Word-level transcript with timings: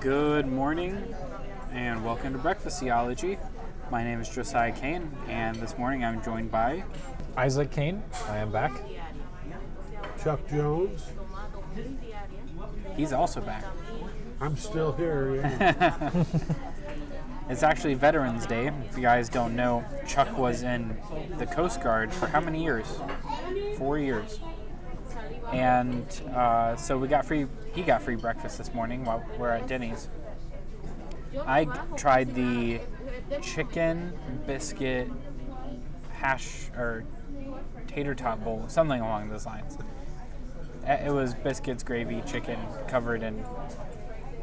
Good 0.00 0.46
morning 0.46 1.14
and 1.72 2.04
welcome 2.04 2.32
to 2.32 2.38
Breakfast 2.38 2.78
Theology. 2.78 3.36
My 3.90 4.04
name 4.04 4.20
is 4.20 4.28
Josiah 4.28 4.70
Kane, 4.70 5.10
and 5.26 5.56
this 5.56 5.76
morning 5.76 6.04
I'm 6.04 6.22
joined 6.22 6.52
by 6.52 6.84
Isaac 7.36 7.72
Kane. 7.72 8.02
I 8.28 8.38
am 8.38 8.52
back. 8.52 8.72
Chuck 10.22 10.46
Jones. 10.48 11.02
he's 12.96 13.12
also 13.12 13.40
back. 13.40 13.64
I'm 14.40 14.56
still 14.56 14.92
here. 14.92 15.36
Yeah. 15.36 16.10
It's 17.50 17.62
actually 17.62 17.94
Veterans 17.94 18.44
Day. 18.44 18.70
If 18.90 18.96
you 18.96 19.02
guys 19.02 19.30
don't 19.30 19.56
know, 19.56 19.82
Chuck 20.06 20.36
was 20.36 20.62
in 20.62 20.98
the 21.38 21.46
Coast 21.46 21.82
Guard 21.82 22.12
for 22.12 22.26
how 22.26 22.40
many 22.40 22.62
years? 22.62 22.86
Four 23.78 23.98
years. 23.98 24.38
And 25.52 26.06
uh, 26.34 26.76
so 26.76 26.98
we 26.98 27.08
got 27.08 27.24
free. 27.24 27.46
He 27.74 27.82
got 27.82 28.02
free 28.02 28.16
breakfast 28.16 28.58
this 28.58 28.74
morning 28.74 29.04
while 29.04 29.24
we're 29.38 29.50
at 29.50 29.66
Denny's. 29.66 30.08
I 31.46 31.64
tried 31.96 32.34
the 32.34 32.80
chicken 33.42 34.12
biscuit 34.46 35.10
hash 36.12 36.70
or 36.76 37.04
tater 37.86 38.14
tot 38.14 38.42
bowl, 38.42 38.64
something 38.68 39.00
along 39.00 39.30
those 39.30 39.46
lines. 39.46 39.78
It 40.86 41.12
was 41.12 41.34
biscuits, 41.34 41.82
gravy, 41.82 42.22
chicken 42.26 42.58
covered 42.86 43.22
in 43.22 43.44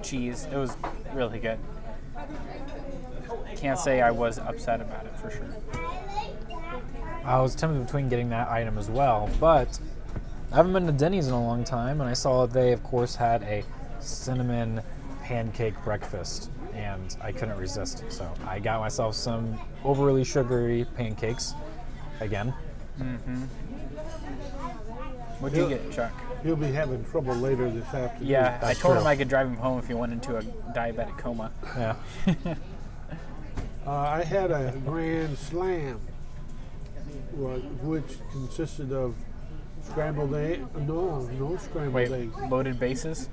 cheese. 0.04 0.48
It 0.52 0.58
was 0.58 0.78
really 1.14 1.40
good. 1.40 1.60
Can't 3.56 3.80
say 3.80 4.02
I 4.02 4.12
was 4.12 4.38
upset 4.38 4.82
about 4.82 5.06
it 5.06 5.18
for 5.18 5.32
sure. 5.32 5.56
I 7.24 7.42
was 7.42 7.56
tempted 7.56 7.84
between 7.84 8.10
getting 8.10 8.30
that 8.30 8.50
item 8.50 8.78
as 8.78 8.90
well, 8.90 9.30
but 9.40 9.80
I 10.52 10.56
haven't 10.58 10.74
been 10.74 10.86
to 10.88 10.92
Denny's 10.94 11.28
in 11.28 11.34
a 11.34 11.42
long 11.42 11.64
time, 11.64 12.02
and 12.02 12.10
I 12.10 12.14
saw 12.14 12.46
that 12.46 12.54
they, 12.54 12.72
of 12.72 12.84
course, 12.84 13.16
had 13.16 13.44
a 13.44 13.64
cinnamon 14.00 14.82
pancake 15.24 15.74
breakfast, 15.84 16.50
and 16.74 17.16
I 17.22 17.32
couldn't 17.32 17.58
resist. 17.58 18.04
So 18.10 18.32
I 18.48 18.60
got 18.60 18.80
myself 18.80 19.16
some 19.16 19.60
overly 19.84 20.24
sugary 20.24 20.86
pancakes 20.96 21.54
again. 22.20 22.54
Mm-hmm. 23.00 23.44
What'd 25.40 25.58
you 25.58 25.68
get, 25.68 25.92
Chuck? 25.92 26.14
He'll 26.44 26.56
be 26.56 26.72
having 26.72 27.04
trouble 27.06 27.36
later 27.36 27.70
this 27.70 27.86
afternoon. 27.94 28.30
Yeah, 28.30 28.58
I 28.62 28.68
That's 28.68 28.80
told 28.80 28.98
him. 28.98 29.08
I 29.08 29.16
could 29.16 29.28
drive 29.28 29.48
him 29.48 29.58
home 29.58 29.80
if 29.80 29.88
he 29.88 29.94
went 29.94 30.14
into 30.14 30.38
a 30.38 30.44
diabetic 30.74 31.18
coma. 31.18 31.52
Yeah. 31.76 31.96
Uh, 33.88 33.92
I 33.92 34.24
had 34.24 34.50
a 34.50 34.74
grand 34.84 35.38
slam, 35.38 36.00
wa- 37.36 37.58
which 37.84 38.18
consisted 38.32 38.92
of 38.92 39.14
scrambled 39.90 40.34
egg. 40.36 40.66
No, 40.88 41.20
no 41.40 41.58
scrambled 41.58 41.94
Wait, 41.94 42.12
egg. 42.12 42.32
loaded 42.50 42.80
bases? 42.80 43.30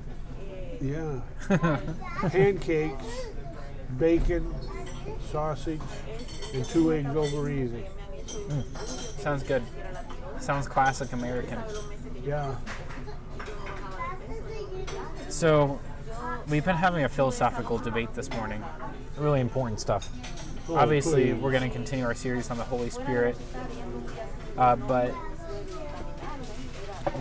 Yeah. 0.81 1.21
Pancakes, 2.29 3.05
bacon, 3.99 4.55
sausage, 5.31 5.81
and 6.55 6.65
two 6.65 6.93
eggs 6.93 7.15
over 7.15 7.49
easy. 7.51 7.85
Sounds 9.19 9.43
good. 9.43 9.63
Sounds 10.41 10.67
classic 10.67 11.13
American. 11.13 11.59
Yeah. 12.25 12.55
So, 15.29 15.81
we've 16.49 16.65
been 16.65 16.77
having 16.77 17.05
a 17.05 17.09
philosophical 17.09 17.79
debate 17.79 18.13
this 18.15 18.31
morning. 18.31 18.63
Really 19.17 19.41
important 19.41 19.81
stuff. 19.81 20.11
Oh, 20.69 20.77
Obviously, 20.77 21.33
please. 21.33 21.41
we're 21.41 21.51
going 21.51 21.63
to 21.69 21.69
continue 21.75 22.05
our 22.05 22.15
series 22.15 22.51
on 22.51 22.59
the 22.59 22.65
Holy 22.65 22.91
Spirit, 22.91 23.37
uh, 24.57 24.77
but 24.77 25.13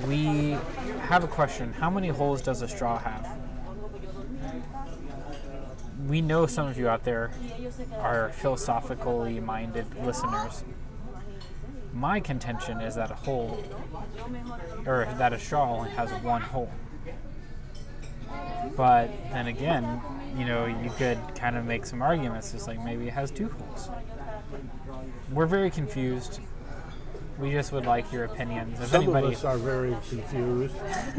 we 0.08 0.58
have 1.08 1.24
a 1.24 1.28
question. 1.28 1.74
How 1.74 1.90
many 1.90 2.10
holes 2.10 2.42
does 2.42 2.62
a 2.62 2.68
straw 2.68 3.00
have? 3.00 3.38
We 6.08 6.22
know 6.22 6.46
some 6.46 6.68
of 6.68 6.78
you 6.78 6.90
out 6.90 7.04
there 7.04 7.32
are 8.00 8.30
philosophically 8.30 9.40
minded 9.40 9.86
listeners. 10.03 10.64
My 11.94 12.20
contention 12.20 12.81
is 12.81 12.96
that 12.96 13.12
a 13.12 13.16
hole, 13.16 13.64
or 14.86 15.08
that 15.18 15.34
a 15.34 15.40
straw 15.40 15.78
only 15.78 15.90
has 15.91 16.09
one 16.24 16.41
hole. 16.41 16.72
But 18.75 19.09
then 19.31 19.47
again, 19.47 20.02
you 20.38 20.46
know, 20.46 20.66
you 20.66 20.90
could 20.97 21.20
kind 21.36 21.58
of 21.58 21.66
make 21.66 21.86
some 21.86 22.02
arguments. 22.02 22.53
It's 22.53 22.68
like 22.68 22.84
maybe 22.84 23.08
it 23.08 23.14
has 23.14 23.30
two 23.30 23.50
holes. 23.50 23.90
We're 25.31 25.46
very 25.46 25.70
confused. 25.70 26.40
We 27.41 27.52
just 27.52 27.72
would 27.72 27.88
like 27.88 28.12
your 28.12 28.25
opinions. 28.25 28.79
If 28.79 28.90
Some 28.90 29.03
anybody, 29.03 29.28
of 29.28 29.34
us 29.34 29.44
are 29.44 29.57
very 29.57 29.97
confused. 30.07 30.75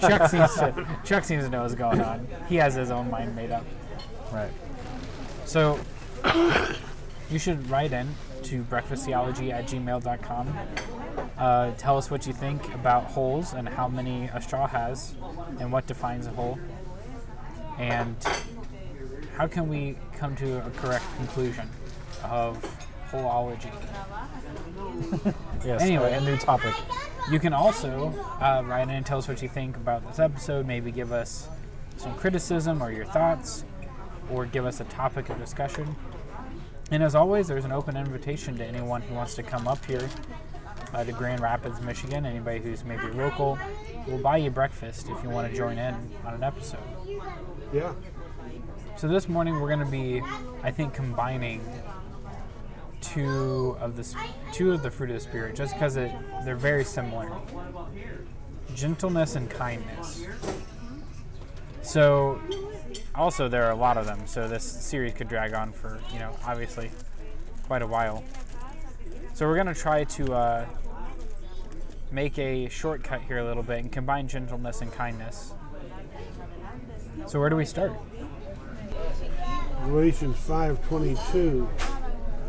Chuck 0.00 0.30
seems 0.30 0.54
to 0.56 0.86
Chuck 1.04 1.24
seems 1.24 1.44
to 1.44 1.50
know 1.50 1.62
what's 1.62 1.74
going 1.74 2.02
on. 2.02 2.28
He 2.48 2.56
has 2.56 2.74
his 2.74 2.90
own 2.90 3.10
mind 3.10 3.34
made 3.34 3.50
up. 3.50 3.64
Right. 4.30 4.50
So 5.46 5.80
you 7.30 7.38
should 7.38 7.68
write 7.70 7.94
in 7.94 8.14
to 8.42 8.62
breakfasttheology 8.64 9.52
at 9.52 9.66
gmail.com. 9.66 10.58
Uh, 11.38 11.70
tell 11.78 11.96
us 11.96 12.10
what 12.10 12.26
you 12.26 12.34
think 12.34 12.74
about 12.74 13.04
holes 13.04 13.54
and 13.54 13.66
how 13.66 13.88
many 13.88 14.24
a 14.34 14.42
straw 14.42 14.66
has 14.66 15.14
and 15.60 15.72
what 15.72 15.86
defines 15.86 16.26
a 16.26 16.30
hole. 16.30 16.58
And 17.78 18.16
how 19.36 19.46
can 19.46 19.68
we 19.68 19.96
come 20.16 20.36
to 20.36 20.64
a 20.66 20.70
correct 20.72 21.04
conclusion 21.16 21.68
of 22.22 22.62
holeology? 23.10 23.72
Yes. 25.64 25.80
Anyway. 25.80 26.12
a 26.12 26.20
new 26.20 26.36
topic. 26.36 26.74
You 27.30 27.40
can 27.40 27.54
also 27.54 28.12
uh, 28.40 28.62
write 28.66 28.82
in 28.82 28.90
and 28.90 29.06
tell 29.06 29.16
us 29.16 29.26
what 29.26 29.40
you 29.40 29.48
think 29.48 29.76
about 29.76 30.06
this 30.06 30.18
episode. 30.18 30.66
Maybe 30.66 30.92
give 30.92 31.10
us 31.10 31.48
some 31.96 32.14
criticism 32.16 32.82
or 32.82 32.92
your 32.92 33.06
thoughts, 33.06 33.64
or 34.30 34.44
give 34.44 34.66
us 34.66 34.80
a 34.80 34.84
topic 34.84 35.30
of 35.30 35.38
discussion. 35.38 35.96
And 36.90 37.02
as 37.02 37.14
always, 37.14 37.48
there's 37.48 37.64
an 37.64 37.72
open 37.72 37.96
invitation 37.96 38.58
to 38.58 38.64
anyone 38.64 39.00
who 39.00 39.14
wants 39.14 39.34
to 39.36 39.42
come 39.42 39.66
up 39.66 39.82
here 39.86 40.06
uh, 40.92 41.02
to 41.02 41.12
Grand 41.12 41.40
Rapids, 41.40 41.80
Michigan. 41.80 42.26
Anybody 42.26 42.60
who's 42.60 42.84
maybe 42.84 43.06
local, 43.08 43.58
we'll 44.06 44.18
buy 44.18 44.36
you 44.36 44.50
breakfast 44.50 45.08
if 45.08 45.22
you 45.22 45.30
want 45.30 45.50
to 45.50 45.56
join 45.56 45.78
in 45.78 45.94
on 46.26 46.34
an 46.34 46.42
episode. 46.44 46.78
Yeah. 47.72 47.94
So 48.96 49.08
this 49.08 49.28
morning 49.28 49.60
we're 49.60 49.74
going 49.74 49.84
to 49.84 49.90
be, 49.90 50.22
I 50.62 50.70
think, 50.70 50.94
combining 50.94 51.60
two 53.04 53.76
of 53.80 53.96
the 53.96 54.16
two 54.52 54.72
of 54.72 54.82
the 54.82 54.90
fruit 54.90 55.10
of 55.10 55.16
the 55.16 55.20
spirit, 55.20 55.54
just 55.54 55.74
because 55.74 55.94
they're 55.94 56.56
very 56.56 56.84
similar. 56.84 57.30
Gentleness 58.74 59.36
and 59.36 59.48
kindness. 59.50 60.26
So, 61.82 62.40
also 63.14 63.48
there 63.48 63.64
are 63.64 63.72
a 63.72 63.76
lot 63.76 63.96
of 63.96 64.06
them. 64.06 64.26
So 64.26 64.48
this 64.48 64.64
series 64.64 65.12
could 65.14 65.28
drag 65.28 65.54
on 65.54 65.72
for 65.72 66.00
you 66.12 66.18
know 66.18 66.34
obviously 66.44 66.90
quite 67.66 67.82
a 67.82 67.86
while. 67.86 68.24
So 69.34 69.46
we're 69.46 69.54
going 69.54 69.66
to 69.66 69.74
try 69.74 70.04
to 70.04 70.32
uh, 70.32 70.66
make 72.12 72.38
a 72.38 72.68
shortcut 72.68 73.22
here 73.22 73.38
a 73.38 73.44
little 73.44 73.62
bit 73.62 73.80
and 73.80 73.90
combine 73.90 74.28
gentleness 74.28 74.80
and 74.80 74.92
kindness. 74.92 75.54
So 77.26 77.40
where 77.40 77.50
do 77.50 77.56
we 77.56 77.64
start? 77.64 77.92
Galatians 79.84 80.36
5:22. 80.36 81.68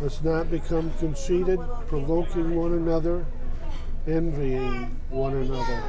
Let's 0.00 0.22
not 0.22 0.50
become 0.50 0.90
conceited, 0.98 1.60
provoking 1.86 2.56
one 2.56 2.72
another, 2.72 3.24
envying 4.06 5.00
one 5.08 5.34
another. 5.34 5.82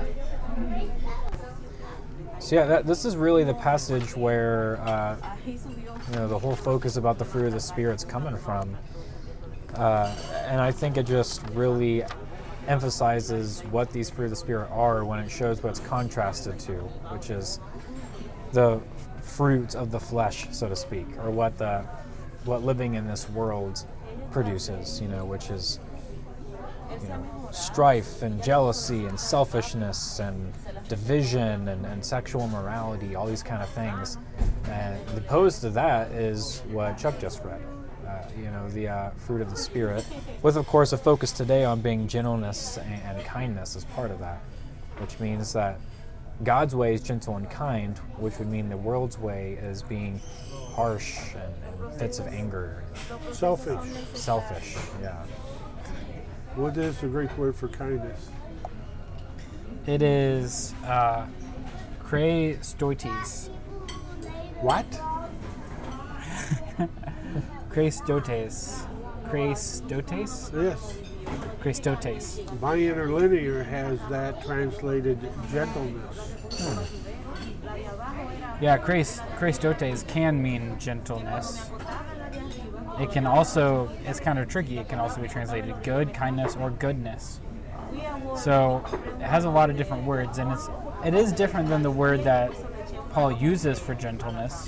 So 2.39 2.55
yeah, 2.55 2.65
that, 2.65 2.85
this 2.85 3.05
is 3.05 3.17
really 3.17 3.43
the 3.43 3.55
passage 3.55 4.15
where 4.15 4.79
uh, 4.81 5.17
you 5.47 5.57
know 6.13 6.27
the 6.27 6.37
whole 6.37 6.55
focus 6.55 6.97
about 6.97 7.17
the 7.17 7.25
fruit 7.25 7.47
of 7.47 7.53
the 7.53 7.59
spirit's 7.59 8.05
coming 8.05 8.37
from, 8.37 8.77
uh, 9.75 10.15
and 10.45 10.61
I 10.61 10.71
think 10.71 10.97
it 10.97 11.07
just 11.07 11.41
really 11.49 12.03
emphasizes 12.67 13.61
what 13.71 13.89
these 13.91 14.09
fruit 14.09 14.25
of 14.25 14.29
the 14.31 14.35
spirit 14.35 14.69
are 14.71 15.03
when 15.05 15.19
it 15.19 15.29
shows 15.29 15.63
what's 15.63 15.79
contrasted 15.79 16.59
to, 16.59 16.73
which 17.11 17.31
is 17.31 17.59
the 18.53 18.79
fruit 19.21 19.75
of 19.75 19.89
the 19.91 19.99
flesh, 19.99 20.47
so 20.51 20.69
to 20.69 20.75
speak, 20.75 21.07
or 21.23 21.31
what 21.31 21.57
the 21.57 21.83
what 22.43 22.63
living 22.63 22.93
in 22.93 23.07
this 23.07 23.27
world 23.29 23.85
produces. 24.35 24.99
You 24.99 25.07
know, 25.07 25.23
which 25.23 25.49
is 25.49 25.79
you 27.01 27.07
know, 27.07 27.49
strife 27.53 28.21
and 28.21 28.43
jealousy 28.43 29.05
and 29.05 29.17
selfishness 29.17 30.19
and 30.19 30.51
division 30.89 31.69
and, 31.69 31.85
and 31.85 32.03
sexual 32.03 32.45
morality, 32.49 33.15
all 33.15 33.27
these 33.27 33.41
kind 33.41 33.63
of 33.63 33.69
things. 33.69 34.17
And 34.65 35.07
the 35.07 35.19
opposed 35.19 35.61
to 35.61 35.69
that 35.69 36.11
is 36.11 36.61
what 36.67 36.97
Chuck 36.97 37.17
just 37.17 37.45
read. 37.45 37.61
Uh, 38.05 38.27
you 38.37 38.51
know, 38.51 38.67
the 38.71 38.89
uh, 38.89 39.09
fruit 39.11 39.41
of 39.41 39.49
the 39.49 39.55
Spirit, 39.55 40.05
with 40.41 40.57
of 40.57 40.67
course 40.67 40.91
a 40.91 40.97
focus 40.97 41.31
today 41.31 41.63
on 41.63 41.79
being 41.79 42.05
gentleness 42.05 42.77
and, 42.77 43.01
and 43.03 43.25
kindness 43.25 43.77
as 43.77 43.85
part 43.85 44.11
of 44.11 44.19
that, 44.19 44.41
which 44.97 45.17
means 45.21 45.53
that 45.53 45.79
God's 46.43 46.75
way 46.75 46.93
is 46.93 47.01
gentle 47.01 47.37
and 47.37 47.49
kind, 47.49 47.97
which 48.17 48.37
would 48.39 48.49
mean 48.49 48.69
the 48.69 48.77
world's 48.77 49.17
way 49.17 49.57
is 49.61 49.81
being 49.81 50.19
harsh 50.73 51.33
and, 51.33 51.53
and 51.87 51.93
fits 51.99 52.19
of 52.19 52.27
anger, 52.27 52.83
Selfish. 53.31 53.89
selfish. 54.13 54.77
Yeah. 55.01 55.23
What 56.55 56.75
is 56.77 56.97
the 56.99 57.07
Greek 57.07 57.35
word 57.37 57.55
for 57.55 57.69
kindness? 57.69 58.29
It 59.87 60.01
is 60.01 60.73
uh, 60.85 61.25
Chrestotes. 62.03 63.49
What? 64.61 64.85
Chrestotes. 67.69 68.85
Chrestotes? 69.29 70.51
Yes. 70.53 70.97
Chrestotes. 71.61 72.61
My 72.61 72.75
interlinear 72.75 73.63
has 73.63 73.99
that 74.09 74.43
translated 74.45 75.19
gentleness. 75.51 76.35
Yeah, 78.61 78.77
Chres- 78.77 79.19
Chrestotes 79.37 80.07
can 80.07 80.41
mean 80.41 80.77
gentleness. 80.79 81.69
It 82.99 83.11
can 83.11 83.25
also, 83.25 83.91
it's 84.05 84.19
kind 84.19 84.39
of 84.39 84.47
tricky, 84.47 84.77
it 84.77 84.87
can 84.87 84.99
also 84.99 85.21
be 85.21 85.27
translated 85.27 85.75
good, 85.83 86.13
kindness, 86.13 86.55
or 86.55 86.69
goodness. 86.69 87.41
So 88.37 88.83
it 89.19 89.23
has 89.23 89.45
a 89.45 89.49
lot 89.49 89.69
of 89.69 89.77
different 89.77 90.05
words, 90.05 90.37
and 90.37 90.51
it's 90.51 90.69
it 91.03 91.13
is 91.13 91.31
different 91.31 91.69
than 91.69 91.81
the 91.81 91.91
word 91.91 92.23
that 92.23 92.51
Paul 93.11 93.31
uses 93.31 93.79
for 93.79 93.93
gentleness. 93.93 94.67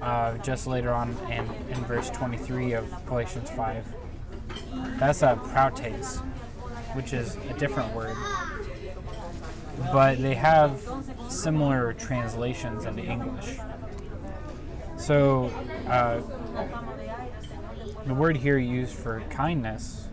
Uh, 0.00 0.38
just 0.38 0.66
later 0.66 0.92
on 0.92 1.10
in, 1.30 1.44
in 1.68 1.84
verse 1.84 2.08
23 2.10 2.72
of 2.72 3.06
Galatians 3.06 3.50
5. 3.50 3.84
That's 4.98 5.22
a 5.22 5.40
prautes, 5.52 6.18
which 6.94 7.12
is 7.12 7.36
a 7.48 7.54
different 7.54 7.94
word. 7.94 8.16
But 9.92 10.20
they 10.20 10.34
have 10.34 10.82
similar 11.28 11.94
translations 11.94 12.84
into 12.84 13.02
English. 13.02 13.58
So 14.96 15.46
uh, 15.88 16.20
the 18.06 18.14
word 18.14 18.36
here 18.36 18.58
used 18.58 18.94
for 18.94 19.20
kindness 19.30 20.08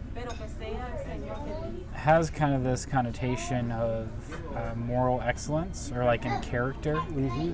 has 1.94 2.30
kind 2.30 2.56
of 2.56 2.64
this 2.64 2.86
connotation 2.86 3.72
of 3.72 4.08
uh, 4.56 4.74
moral 4.76 5.20
excellence 5.22 5.92
or 5.92 6.06
like 6.06 6.26
in 6.26 6.40
character. 6.42 7.02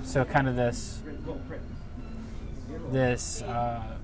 So 0.03 0.23
kind 0.25 0.47
of 0.47 0.55
this 0.55 1.01
this 2.91 3.41
uh, 3.41 3.97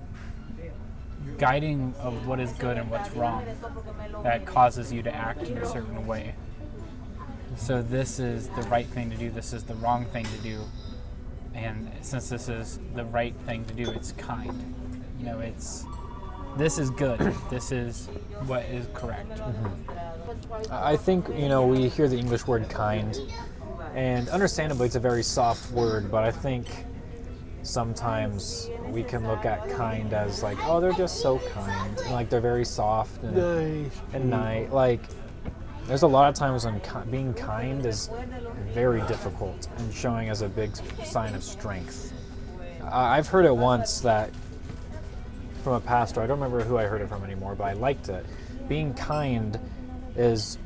guiding 1.38 1.94
of 1.98 2.26
what 2.26 2.40
is 2.40 2.52
good 2.52 2.76
and 2.76 2.90
what's 2.90 3.10
wrong 3.12 3.44
that 4.22 4.46
causes 4.46 4.92
you 4.92 5.02
to 5.02 5.14
act 5.14 5.42
in 5.42 5.58
a 5.58 5.66
certain 5.66 6.06
way. 6.06 6.34
So 7.56 7.82
this 7.82 8.18
is 8.18 8.48
the 8.48 8.62
right 8.62 8.86
thing 8.86 9.10
to 9.10 9.16
do. 9.16 9.30
This 9.30 9.52
is 9.52 9.64
the 9.64 9.74
wrong 9.74 10.06
thing 10.06 10.24
to 10.24 10.38
do. 10.38 10.60
And 11.54 11.90
since 12.00 12.28
this 12.28 12.48
is 12.48 12.78
the 12.94 13.04
right 13.04 13.34
thing 13.46 13.64
to 13.66 13.74
do, 13.74 13.90
it's 13.90 14.12
kind. 14.12 14.74
You 15.18 15.26
know, 15.26 15.40
it's 15.40 15.84
this 16.56 16.78
is 16.78 16.90
good. 16.90 17.18
this 17.50 17.72
is 17.72 18.06
what 18.46 18.64
is 18.64 18.86
correct. 18.94 19.30
Mm-hmm. 19.30 20.72
I 20.72 20.96
think 20.96 21.28
you 21.36 21.48
know 21.48 21.66
we 21.66 21.88
hear 21.88 22.08
the 22.08 22.18
English 22.18 22.46
word 22.46 22.68
kind, 22.68 23.18
and 23.94 24.28
understandably 24.28 24.86
it's 24.86 24.96
a 24.96 25.00
very 25.00 25.22
soft 25.22 25.70
word, 25.72 26.10
but 26.10 26.24
I 26.24 26.30
think 26.30 26.66
sometimes 27.62 28.70
we 28.88 29.02
can 29.02 29.26
look 29.26 29.44
at 29.44 29.68
kind 29.70 30.12
as 30.12 30.42
like, 30.42 30.58
oh, 30.64 30.80
they're 30.80 30.92
just 30.92 31.20
so 31.20 31.38
kind, 31.54 31.98
and 32.00 32.10
like 32.12 32.28
they're 32.30 32.40
very 32.40 32.64
soft 32.64 33.22
and, 33.22 33.36
Nice. 33.36 34.00
and 34.12 34.30
nice. 34.30 34.70
Like 34.70 35.00
there's 35.86 36.02
a 36.02 36.06
lot 36.08 36.28
of 36.28 36.34
times 36.34 36.64
when 36.64 36.80
ki- 36.80 37.10
being 37.10 37.34
kind 37.34 37.84
is 37.84 38.10
very 38.72 39.00
difficult 39.02 39.68
and 39.78 39.92
showing 39.92 40.28
as 40.28 40.42
a 40.42 40.48
big 40.48 40.74
sign 41.04 41.34
of 41.34 41.42
strength. 41.42 42.12
I 42.82 43.18
I've 43.18 43.28
heard 43.28 43.44
it 43.44 43.54
once 43.56 44.00
that 44.00 44.30
from 45.62 45.74
a 45.74 45.80
pastor. 45.80 46.22
I 46.22 46.26
don't 46.26 46.40
remember 46.40 46.64
who 46.64 46.78
I 46.78 46.84
heard 46.84 47.00
it 47.02 47.08
from 47.08 47.22
anymore, 47.24 47.54
but 47.54 47.64
I 47.64 47.72
liked 47.74 48.08
it. 48.08 48.24
Being 48.68 48.94
kind 48.94 49.58
is, 50.16 50.58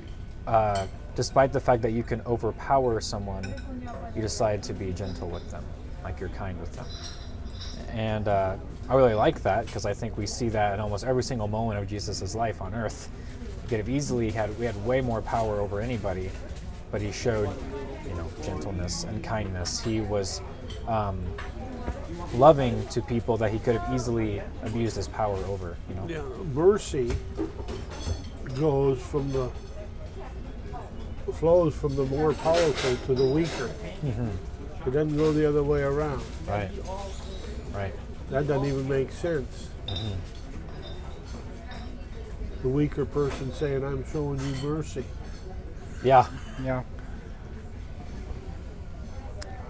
uh, 0.46 0.86
despite 1.16 1.52
the 1.52 1.60
fact 1.60 1.82
that 1.82 1.90
you 1.92 2.02
can 2.02 2.20
overpower 2.22 3.00
someone, 3.00 3.52
you 4.14 4.22
decide 4.22 4.62
to 4.64 4.72
be 4.72 4.92
gentle 4.92 5.28
with 5.28 5.50
them, 5.50 5.64
like 6.04 6.20
you're 6.20 6.28
kind 6.30 6.60
with 6.60 6.72
them. 6.74 6.86
And 7.90 8.28
uh, 8.28 8.56
I 8.88 8.94
really 8.94 9.14
like 9.14 9.42
that 9.42 9.66
because 9.66 9.86
I 9.86 9.94
think 9.94 10.16
we 10.16 10.26
see 10.26 10.48
that 10.50 10.74
in 10.74 10.80
almost 10.80 11.04
every 11.04 11.22
single 11.22 11.48
moment 11.48 11.80
of 11.80 11.88
Jesus' 11.88 12.34
life 12.34 12.60
on 12.60 12.74
earth. 12.74 13.08
He 13.62 13.68
could 13.68 13.78
have 13.78 13.88
easily 13.88 14.30
had 14.30 14.56
we 14.58 14.66
had 14.66 14.76
way 14.84 15.00
more 15.00 15.22
power 15.22 15.60
over 15.60 15.80
anybody, 15.80 16.30
but 16.92 17.00
he 17.00 17.10
showed, 17.10 17.48
you 18.06 18.14
know, 18.14 18.28
gentleness 18.42 19.04
and 19.04 19.24
kindness. 19.24 19.80
He 19.80 20.00
was 20.00 20.42
um, 20.86 21.24
loving 22.34 22.86
to 22.88 23.00
people 23.00 23.36
that 23.38 23.50
he 23.50 23.58
could 23.58 23.76
have 23.76 23.94
easily 23.94 24.42
abused 24.62 24.96
his 24.96 25.08
power 25.08 25.38
over. 25.46 25.76
You 25.88 25.94
know. 25.94 26.06
Yeah, 26.08 26.22
mercy 26.52 27.16
goes 28.54 29.00
from 29.00 29.32
the 29.32 29.50
flows 31.32 31.74
from 31.74 31.96
the 31.96 32.04
more 32.04 32.32
powerful 32.34 32.96
to 33.06 33.14
the 33.14 33.24
weaker. 33.24 33.70
It 34.86 34.92
doesn't 34.92 35.16
go 35.16 35.32
the 35.32 35.48
other 35.48 35.62
way 35.62 35.82
around. 35.82 36.22
Right. 36.46 36.70
Right. 37.72 37.94
That 38.30 38.46
doesn't 38.46 38.66
even 38.66 38.88
make 38.88 39.10
sense. 39.12 39.68
Mm-hmm. 39.86 40.14
The 42.62 42.68
weaker 42.68 43.04
person 43.04 43.52
saying, 43.52 43.84
"I'm 43.84 44.04
showing 44.10 44.40
you 44.40 44.54
mercy." 44.62 45.04
Yeah. 46.02 46.26
Yeah. 46.62 46.82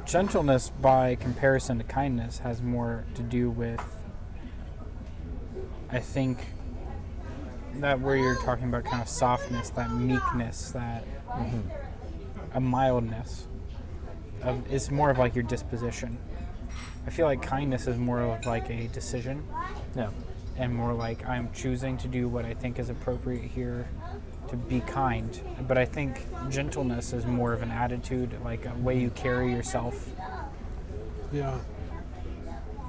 Gentleness, 0.04 0.70
by 0.80 1.14
comparison 1.16 1.78
to 1.78 1.84
kindness, 1.84 2.38
has 2.40 2.60
more 2.62 3.04
to 3.14 3.22
do 3.22 3.50
with, 3.50 3.80
I 5.90 5.98
think, 5.98 6.38
that 7.76 8.00
where 8.00 8.16
you're 8.16 8.36
talking 8.36 8.68
about 8.68 8.84
kind 8.84 9.02
of 9.02 9.08
softness, 9.08 9.70
that 9.70 9.90
meekness, 9.92 10.72
that 10.72 11.04
mm-hmm. 11.28 11.68
a 12.52 12.60
mildness. 12.60 13.46
Of, 14.44 14.62
it's 14.70 14.90
more 14.90 15.10
of 15.10 15.18
like 15.18 15.34
your 15.34 15.44
disposition. 15.44 16.18
I 17.06 17.10
feel 17.10 17.26
like 17.26 17.42
kindness 17.42 17.86
is 17.86 17.96
more 17.98 18.20
of 18.20 18.46
like 18.46 18.70
a 18.70 18.88
decision 18.88 19.42
Yeah. 19.96 20.10
and 20.56 20.74
more 20.74 20.92
like 20.92 21.26
I'm 21.26 21.50
choosing 21.52 21.96
to 21.98 22.08
do 22.08 22.28
what 22.28 22.44
I 22.44 22.54
think 22.54 22.78
is 22.78 22.90
appropriate 22.90 23.42
here 23.44 23.88
to 24.48 24.56
be 24.56 24.80
kind. 24.80 25.38
But 25.66 25.78
I 25.78 25.84
think 25.84 26.26
gentleness 26.50 27.12
is 27.12 27.26
more 27.26 27.52
of 27.52 27.62
an 27.62 27.70
attitude, 27.70 28.34
like 28.44 28.66
a 28.66 28.74
way 28.78 28.98
you 28.98 29.10
carry 29.10 29.50
yourself. 29.52 30.08
Yeah, 31.32 31.58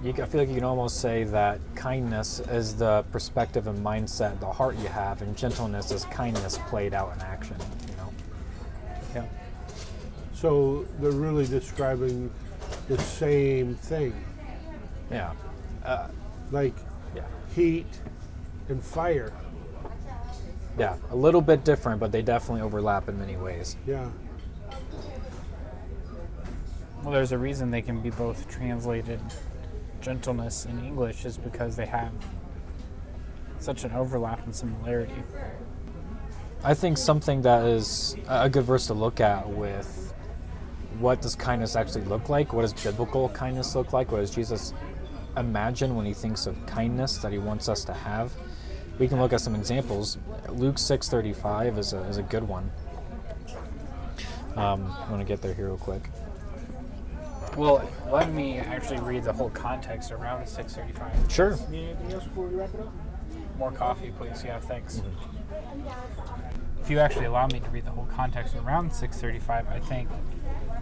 You, 0.04 0.12
I 0.12 0.26
feel 0.26 0.42
like 0.42 0.50
you 0.50 0.56
can 0.56 0.64
almost 0.64 1.00
say 1.02 1.24
that 1.26 1.60
kindness 1.76 2.40
is 2.52 2.76
the 2.76 3.04
perspective 3.12 3.66
and 3.68 3.84
mindset, 3.84 4.40
the 4.40 4.52
heart 4.52 4.76
you 4.78 4.88
have, 4.88 5.22
and 5.22 5.36
gentleness 5.36 5.90
is 5.92 6.06
kindness 6.06 6.60
played 6.68 6.94
out 6.94 7.16
in 7.16 7.22
action. 7.22 7.56
You 7.90 7.96
know. 7.98 8.14
Yeah. 9.16 9.26
So 10.36 10.86
they're 11.00 11.12
really 11.12 11.48
describing 11.48 12.30
the 12.88 12.98
same 13.00 13.75
thing, 13.75 14.13
Yeah. 15.10 15.32
Uh, 15.84 16.08
like 16.51 16.75
Yeah. 17.15 17.24
heat 17.56 17.88
and 18.70 18.84
fire. 18.84 19.32
Yeah. 20.77 20.98
A 21.12 21.15
little 21.15 21.42
bit 21.42 21.63
different, 21.63 22.00
but 22.00 22.12
they 22.12 22.22
definitely 22.22 22.62
overlap 22.62 23.08
in 23.10 23.18
many 23.18 23.38
ways. 23.38 23.75
Yeah, 23.88 24.10
Well, 27.04 27.13
there's 27.13 27.32
a 27.32 27.38
reason 27.38 27.70
they 27.70 27.84
can 27.84 28.01
be 28.01 28.10
both 28.10 28.48
translated 28.50 29.20
gentleness 30.01 30.65
in 30.65 30.84
English, 30.84 31.24
is 31.24 31.38
because 31.38 31.75
they 31.75 31.86
have 31.86 32.12
such 33.60 33.84
an 33.84 33.92
overlap 33.92 34.44
and 34.44 34.56
similarity. 34.56 35.13
I 36.63 36.74
think 36.74 36.98
something 36.98 37.44
that 37.44 37.63
is 37.65 38.15
a 38.27 38.50
good 38.50 38.63
verse 38.63 38.88
to 38.88 38.96
look 38.96 39.20
at 39.20 39.48
with 39.48 40.05
what 41.00 41.22
does 41.22 41.36
kindness 41.36 41.75
actually 41.75 42.04
look 42.06 42.30
like? 42.30 42.54
What 42.54 42.62
does 42.62 42.74
biblical 42.74 43.30
kindness 43.30 43.75
look 43.75 43.94
like? 43.94 44.12
What 44.12 44.20
does 44.20 44.32
Jesus 44.32 44.74
imagine 45.38 45.96
when 45.96 46.06
he 46.06 46.14
thinks 46.14 46.48
of 46.48 46.66
kindness 46.66 47.18
that 47.18 47.32
he 47.32 47.38
wants 47.38 47.70
us 47.70 47.84
to 47.86 47.94
have? 47.94 48.34
We 48.98 49.08
can 49.08 49.20
look 49.20 49.34
at 49.34 49.42
some 49.42 49.56
examples. 49.56 50.18
Luke 50.50 50.78
6:35 50.78 51.78
is 51.78 51.94
a, 51.94 52.00
is 52.04 52.18
a 52.18 52.24
good 52.24 52.48
one. 52.48 52.72
Um, 54.56 54.86
I 54.86 55.10
want 55.10 55.20
to 55.20 55.25
get 55.25 55.42
there 55.42 55.54
here 55.54 55.68
real 55.68 55.78
quick. 55.78 56.10
Well, 57.58 57.90
let 58.12 58.32
me 58.32 58.58
actually 58.58 59.00
read 59.00 59.24
the 59.24 59.34
whole 59.34 59.50
context 59.50 60.12
around 60.12 60.48
635. 60.48 61.32
Sure. 61.32 61.58
Anything 61.70 62.14
else 62.14 62.24
before 62.24 62.48
we 62.48 62.56
wrap 62.56 62.74
it 62.74 62.82
up? 62.82 62.94
More 63.58 63.72
coffee, 63.72 64.12
please. 64.18 64.44
Yeah, 64.44 64.60
thanks. 64.60 65.02
if 66.82 66.90
you 66.90 67.00
actually 67.00 67.25
allow 67.25 67.48
me 67.48 67.60
to 67.62 67.70
read 67.70 67.86
the 67.86 67.92
whole 67.92 68.08
context 68.14 68.56
around 68.56 68.92
635, 68.92 69.68
I 69.68 69.80
think 69.88 70.10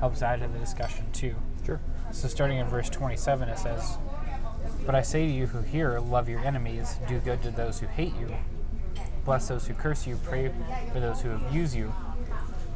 helps 0.03 0.21
add 0.21 0.41
to 0.41 0.47
the 0.49 0.59
discussion 0.59 1.05
too. 1.13 1.33
Sure. 1.65 1.79
So 2.11 2.27
starting 2.27 2.57
in 2.57 2.67
verse 2.67 2.89
27, 2.89 3.47
it 3.47 3.57
says, 3.57 3.97
But 4.85 4.95
I 4.95 5.01
say 5.01 5.25
to 5.25 5.31
you 5.31 5.45
who 5.45 5.61
hear, 5.61 5.97
love 6.01 6.27
your 6.27 6.41
enemies, 6.41 6.97
do 7.07 7.19
good 7.19 7.41
to 7.43 7.51
those 7.51 7.79
who 7.79 7.87
hate 7.87 8.13
you, 8.19 8.35
bless 9.23 9.47
those 9.47 9.65
who 9.65 9.73
curse 9.73 10.05
you, 10.05 10.19
pray 10.25 10.51
for 10.91 10.99
those 10.99 11.21
who 11.21 11.31
abuse 11.31 11.73
you. 11.73 11.93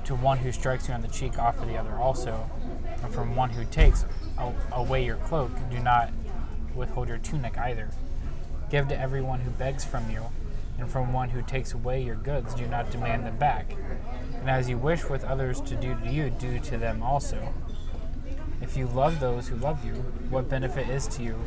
To 0.05 0.15
one 0.15 0.37
who 0.37 0.53
strikes 0.53 0.87
you 0.87 0.93
on 0.93 1.01
the 1.01 1.09
cheek, 1.09 1.37
offer 1.37 1.65
the 1.65 1.75
other 1.75 1.91
also. 1.95 2.49
And 3.03 3.13
from 3.13 3.35
one 3.35 3.49
who 3.49 3.65
takes 3.65 4.05
away 4.71 5.03
your 5.03 5.17
cloak, 5.17 5.51
do 5.69 5.79
not 5.79 6.11
withhold 6.75 7.09
your 7.09 7.17
tunic 7.17 7.57
either. 7.57 7.89
Give 8.71 8.87
to 8.87 8.97
everyone 8.97 9.41
who 9.41 9.51
begs 9.51 9.83
from 9.83 10.09
you, 10.09 10.23
and 10.79 10.89
from 10.89 11.11
one 11.11 11.31
who 11.31 11.41
takes 11.41 11.73
away 11.73 12.01
your 12.01 12.15
goods, 12.15 12.55
do 12.55 12.67
not 12.67 12.89
demand 12.89 13.25
them 13.25 13.35
back. 13.35 13.75
And 14.33 14.49
as 14.49 14.69
you 14.69 14.77
wish 14.77 15.09
with 15.09 15.23
others 15.23 15.61
to 15.61 15.75
do 15.75 15.95
to 15.95 16.09
you, 16.09 16.29
do 16.29 16.59
to 16.59 16.77
them 16.77 17.03
also. 17.03 17.53
If 18.61 18.75
you 18.75 18.87
love 18.87 19.19
those 19.19 19.47
who 19.47 19.55
love 19.57 19.83
you, 19.85 19.93
what 20.29 20.49
benefit 20.49 20.89
is 20.89 21.07
to 21.09 21.23
you? 21.23 21.39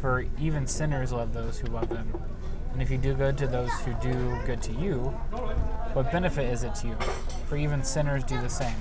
For 0.00 0.26
even 0.40 0.66
sinners 0.66 1.12
love 1.12 1.32
those 1.32 1.58
who 1.58 1.68
love 1.68 1.88
them. 1.88 2.12
And 2.72 2.82
if 2.82 2.90
you 2.90 2.98
do 2.98 3.14
good 3.14 3.36
to 3.38 3.46
those 3.46 3.72
who 3.80 3.92
do 3.94 4.38
good 4.46 4.62
to 4.62 4.72
you, 4.72 4.98
what 5.94 6.12
benefit 6.12 6.48
is 6.48 6.62
it 6.62 6.74
to 6.76 6.88
you? 6.88 6.96
For 7.46 7.56
even 7.56 7.82
sinners 7.82 8.24
do 8.24 8.40
the 8.40 8.48
same. 8.48 8.76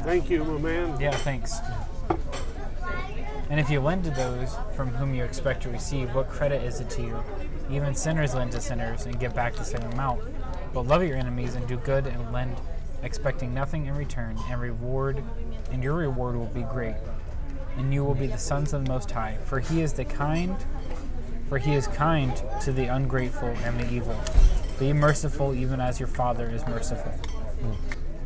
Thank 0.00 0.30
you, 0.30 0.44
my 0.44 0.58
man. 0.58 1.00
Yeah, 1.00 1.12
thanks. 1.12 1.58
And 3.50 3.58
if 3.58 3.70
you 3.70 3.80
lend 3.80 4.04
to 4.04 4.10
those 4.10 4.56
from 4.74 4.88
whom 4.88 5.14
you 5.14 5.24
expect 5.24 5.62
to 5.62 5.70
receive, 5.70 6.14
what 6.14 6.28
credit 6.28 6.62
is 6.62 6.80
it 6.80 6.90
to 6.90 7.02
you? 7.02 7.24
Even 7.70 7.94
sinners 7.94 8.34
lend 8.34 8.52
to 8.52 8.60
sinners 8.60 9.06
and 9.06 9.18
get 9.18 9.34
back 9.34 9.54
the 9.54 9.64
same 9.64 9.82
amount. 9.92 10.20
But 10.72 10.86
love 10.86 11.02
your 11.02 11.16
enemies 11.16 11.54
and 11.54 11.66
do 11.66 11.76
good 11.78 12.06
and 12.06 12.32
lend, 12.32 12.56
expecting 13.02 13.54
nothing 13.54 13.86
in 13.86 13.94
return, 13.94 14.38
and 14.50 14.60
reward, 14.60 15.22
and 15.72 15.82
your 15.82 15.94
reward 15.94 16.36
will 16.36 16.46
be 16.46 16.62
great. 16.62 16.96
And 17.76 17.92
you 17.94 18.04
will 18.04 18.14
be 18.14 18.26
the 18.26 18.38
sons 18.38 18.72
of 18.72 18.84
the 18.84 18.90
Most 18.90 19.10
High, 19.10 19.38
for 19.44 19.60
He 19.60 19.82
is 19.82 19.92
the 19.92 20.04
kind, 20.04 20.56
for 21.48 21.58
He 21.58 21.74
is 21.74 21.86
kind 21.88 22.32
to 22.62 22.72
the 22.72 22.86
ungrateful 22.86 23.48
and 23.48 23.80
the 23.80 23.92
evil. 23.92 24.18
Be 24.78 24.92
merciful, 24.92 25.54
even 25.54 25.80
as 25.80 25.98
your 25.98 26.08
Father 26.08 26.48
is 26.48 26.66
merciful. 26.66 27.12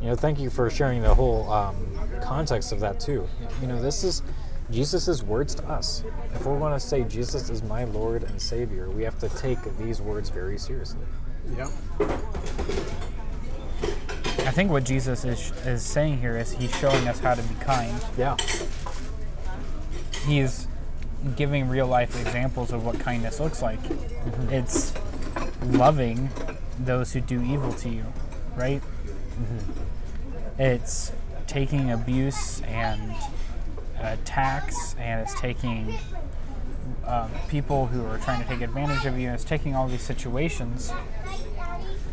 You 0.01 0.09
know, 0.09 0.17
thank 0.17 0.41
you 0.41 0.51
for 0.51 0.69
sharing 0.69 1.01
the 1.01 1.15
whole 1.15 1.51
um, 1.51 1.77
context 2.23 2.73
of 2.73 2.81
that 2.81 2.99
too. 2.99 3.29
You 3.61 3.69
know, 3.69 3.81
this 3.81 4.03
is 4.03 4.23
Jesus' 4.71 5.23
words 5.23 5.55
to 5.57 5.65
us. 5.69 6.03
If 6.35 6.45
we 6.45 6.55
want 6.55 6.81
to 6.81 6.81
say 6.85 7.05
Jesus 7.05 7.51
is 7.51 7.63
my 7.63 7.85
Lord 7.85 8.25
and 8.25 8.41
Savior, 8.41 8.91
we 8.91 9.05
have 9.05 9.19
to 9.21 9.29
take 9.29 9.59
these 9.79 10.01
words 10.01 10.29
very 10.29 10.59
seriously. 10.59 11.05
Yep. 11.57 11.69
I 14.45 14.51
think 14.51 14.71
what 14.71 14.85
Jesus 14.85 15.25
is, 15.25 15.51
is 15.67 15.83
saying 15.83 16.19
here 16.19 16.37
is 16.37 16.53
He's 16.53 16.75
showing 16.79 17.09
us 17.09 17.19
how 17.21 17.35
to 17.35 17.43
be 17.43 17.55
kind. 17.57 17.95
Yeah. 18.19 18.37
he's 20.27 20.67
giving 21.37 21.69
real 21.69 21.87
life 21.87 22.21
examples 22.21 22.73
of 22.73 22.85
what 22.85 22.99
kindness 22.99 23.41
looks 23.41 23.63
like. 23.63 23.81
Mm-hmm. 23.83 24.53
It's 24.53 24.93
loving 25.67 26.29
those 26.81 27.13
who 27.13 27.21
do 27.21 27.41
evil 27.43 27.73
to 27.75 27.89
you, 27.89 28.05
right? 28.57 28.81
Mm-hmm. 28.83 30.61
It's 30.61 31.13
taking 31.47 31.91
abuse 31.91 32.61
and 32.63 33.13
uh, 34.01 34.17
attacks, 34.21 34.95
and 34.99 35.21
it's 35.21 35.39
taking 35.41 35.95
um, 37.07 37.31
people 37.49 37.87
who 37.87 38.05
are 38.07 38.19
trying 38.19 38.43
to 38.43 38.49
take 38.49 38.61
advantage 38.61 39.07
of 39.07 39.19
you, 39.19 39.27
and 39.27 39.35
it's 39.35 39.45
taking 39.45 39.75
all 39.75 39.87
these 39.89 40.03
situations 40.03 40.93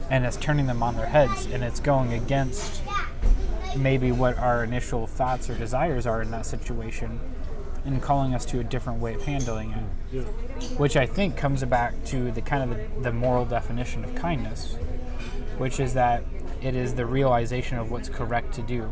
and 0.10 0.26
it's 0.26 0.38
turning 0.38 0.68
them 0.68 0.82
on 0.82 0.96
their 0.96 1.08
heads, 1.08 1.46
and 1.46 1.64
it's 1.64 1.80
going 1.80 2.14
against 2.14 2.82
maybe 3.78 4.12
what 4.12 4.38
our 4.38 4.64
initial 4.64 5.06
thoughts 5.06 5.50
or 5.50 5.56
desires 5.56 6.08
are 6.08 6.22
in 6.22 6.32
that 6.32 6.46
situation 6.46 7.20
and 7.86 8.02
calling 8.02 8.34
us 8.34 8.46
to 8.46 8.60
a 8.60 8.64
different 8.64 9.00
way 9.00 9.14
of 9.14 9.24
handling 9.24 9.72
it. 9.72 9.84
Yeah. 10.12 10.22
which 10.78 10.98
i 10.98 11.06
think 11.06 11.38
comes 11.38 11.64
back 11.64 12.04
to 12.06 12.32
the 12.32 12.42
kind 12.42 12.70
of 12.70 12.78
the, 12.78 13.02
the 13.04 13.14
moral 13.14 13.46
definition 13.46 14.04
of 14.04 14.14
kindness 14.16 14.76
which 15.60 15.80
is 15.80 15.94
that 15.94 16.24
it 16.62 16.76
is 16.76 16.96
the 16.96 17.06
realization 17.06 17.78
of 17.78 17.92
what's 17.92 18.10
correct 18.10 18.54
to 18.56 18.62
do 18.62 18.92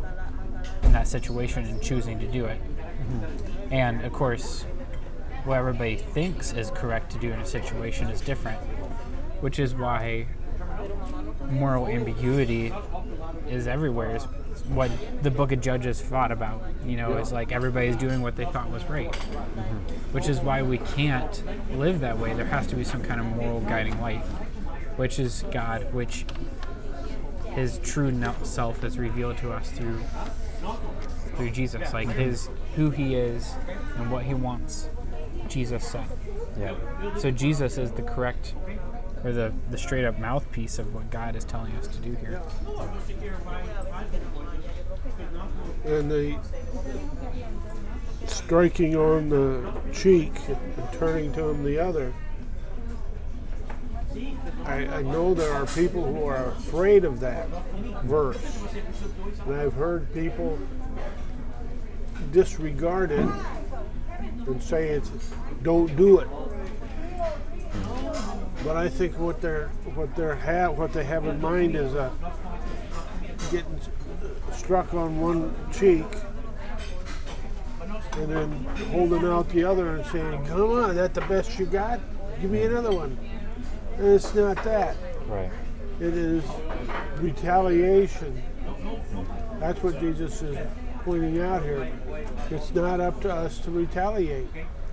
in 0.83 0.91
that 0.91 1.07
situation 1.07 1.65
and 1.65 1.81
choosing 1.81 2.19
to 2.19 2.27
do 2.27 2.45
it. 2.45 2.59
Mm-hmm. 2.61 3.73
And 3.73 4.03
of 4.03 4.13
course 4.13 4.65
what 5.43 5.57
everybody 5.57 5.95
thinks 5.95 6.53
is 6.53 6.71
correct 6.71 7.11
to 7.13 7.19
do 7.19 7.31
in 7.31 7.39
a 7.39 7.45
situation 7.45 8.09
is 8.09 8.19
different 8.19 8.59
which 9.39 9.59
is 9.59 9.75
why 9.75 10.27
moral 11.49 11.87
ambiguity 11.87 12.73
is 13.47 13.67
everywhere 13.67 14.15
is 14.15 14.23
what 14.69 14.91
the 15.23 15.31
book 15.31 15.51
of 15.51 15.61
judges 15.61 16.01
fought 16.01 16.31
about 16.31 16.61
you 16.85 16.97
know 16.97 17.15
it's 17.17 17.31
like 17.31 17.51
everybody's 17.51 17.95
doing 17.95 18.21
what 18.21 18.35
they 18.35 18.45
thought 18.45 18.69
was 18.69 18.83
right. 18.85 19.11
Mm-hmm. 19.11 20.13
Which 20.13 20.27
is 20.27 20.39
why 20.39 20.61
we 20.61 20.77
can't 20.79 21.43
live 21.77 21.99
that 21.99 22.17
way. 22.17 22.33
There 22.33 22.45
has 22.45 22.67
to 22.67 22.75
be 22.75 22.83
some 22.83 23.03
kind 23.03 23.19
of 23.19 23.27
moral 23.27 23.61
guiding 23.61 23.99
light 24.01 24.23
which 24.97 25.19
is 25.19 25.45
god 25.51 25.93
which 25.93 26.25
his 27.51 27.79
true 27.79 28.11
self 28.43 28.83
is 28.83 28.97
revealed 28.97 29.37
to 29.37 29.51
us 29.51 29.69
through 29.71 29.99
through 31.35 31.51
jesus. 31.51 31.93
Like 31.93 32.09
his 32.09 32.49
who 32.75 32.89
he 32.89 33.15
is 33.15 33.55
and 33.97 34.11
what 34.11 34.25
he 34.25 34.33
wants 34.33 34.89
jesus 35.47 35.87
said. 35.87 36.07
Yeah. 36.59 36.75
so 37.17 37.31
jesus 37.31 37.77
is 37.77 37.91
the 37.91 38.01
correct 38.01 38.53
or 39.27 39.31
the, 39.33 39.53
the 39.69 39.77
straight 39.77 40.05
up 40.05 40.17
mouthpiece 40.19 40.79
of 40.79 40.93
what 40.93 41.09
god 41.11 41.35
is 41.35 41.43
telling 41.43 41.71
us 41.73 41.87
to 41.87 41.97
do 41.97 42.15
here 42.15 42.41
And 45.85 46.11
the 46.11 46.37
striking 48.25 48.95
on 48.95 49.29
the 49.29 49.73
cheek 49.93 50.33
and 50.49 50.93
turning 50.93 51.31
to 51.33 51.49
him 51.49 51.63
the 51.63 51.79
other. 51.79 52.13
I, 54.65 54.85
I 54.87 55.01
know 55.01 55.33
there 55.33 55.53
are 55.53 55.65
people 55.65 56.03
who 56.03 56.25
are 56.25 56.49
afraid 56.49 57.05
of 57.05 57.19
that 57.21 57.47
verse. 58.03 58.59
And 59.45 59.55
I've 59.55 59.73
heard 59.73 60.13
people 60.13 60.59
disregard 62.31 63.11
it 63.11 63.29
and 64.47 64.61
say 64.61 64.89
it's 64.89 65.09
don't 65.63 65.95
do 65.95 66.19
it. 66.19 66.27
But 68.67 68.75
I 68.75 68.89
think 68.89 69.17
what 69.17 69.39
they're 69.39 69.69
what 69.95 70.13
they're 70.17 70.35
ha- 70.35 70.69
what 70.69 70.91
they 70.91 71.05
have 71.05 71.25
in 71.25 71.39
mind 71.39 71.77
is 71.77 71.95
uh, 71.95 72.11
getting 73.49 73.79
struck 74.51 74.93
on 74.93 75.21
one 75.21 75.55
cheek 75.71 76.03
and 78.17 78.29
then 78.29 78.51
holding 78.91 79.23
out 79.23 79.47
the 79.51 79.63
other 79.63 79.95
and 79.95 80.05
saying, 80.07 80.45
"Come 80.47 80.71
on, 80.71 80.95
that 80.95 81.13
the 81.13 81.21
best 81.21 81.57
you 81.57 81.65
got? 81.65 82.01
Give 82.41 82.51
me 82.51 82.63
another 82.63 82.91
one." 82.91 83.17
And 83.97 84.07
it's 84.07 84.35
not 84.35 84.61
that. 84.65 84.97
Right. 85.27 85.49
It 86.01 86.13
is 86.13 86.43
retaliation. 87.19 88.43
That's 89.61 89.81
what 89.81 89.97
Jesus 90.01 90.41
is 90.41 90.57
pointing 91.05 91.39
out 91.39 91.63
here. 91.63 91.89
It's 92.51 92.75
not 92.75 92.99
up 92.99 93.21
to 93.21 93.33
us 93.33 93.59
to 93.59 93.71
retaliate. 93.71 94.47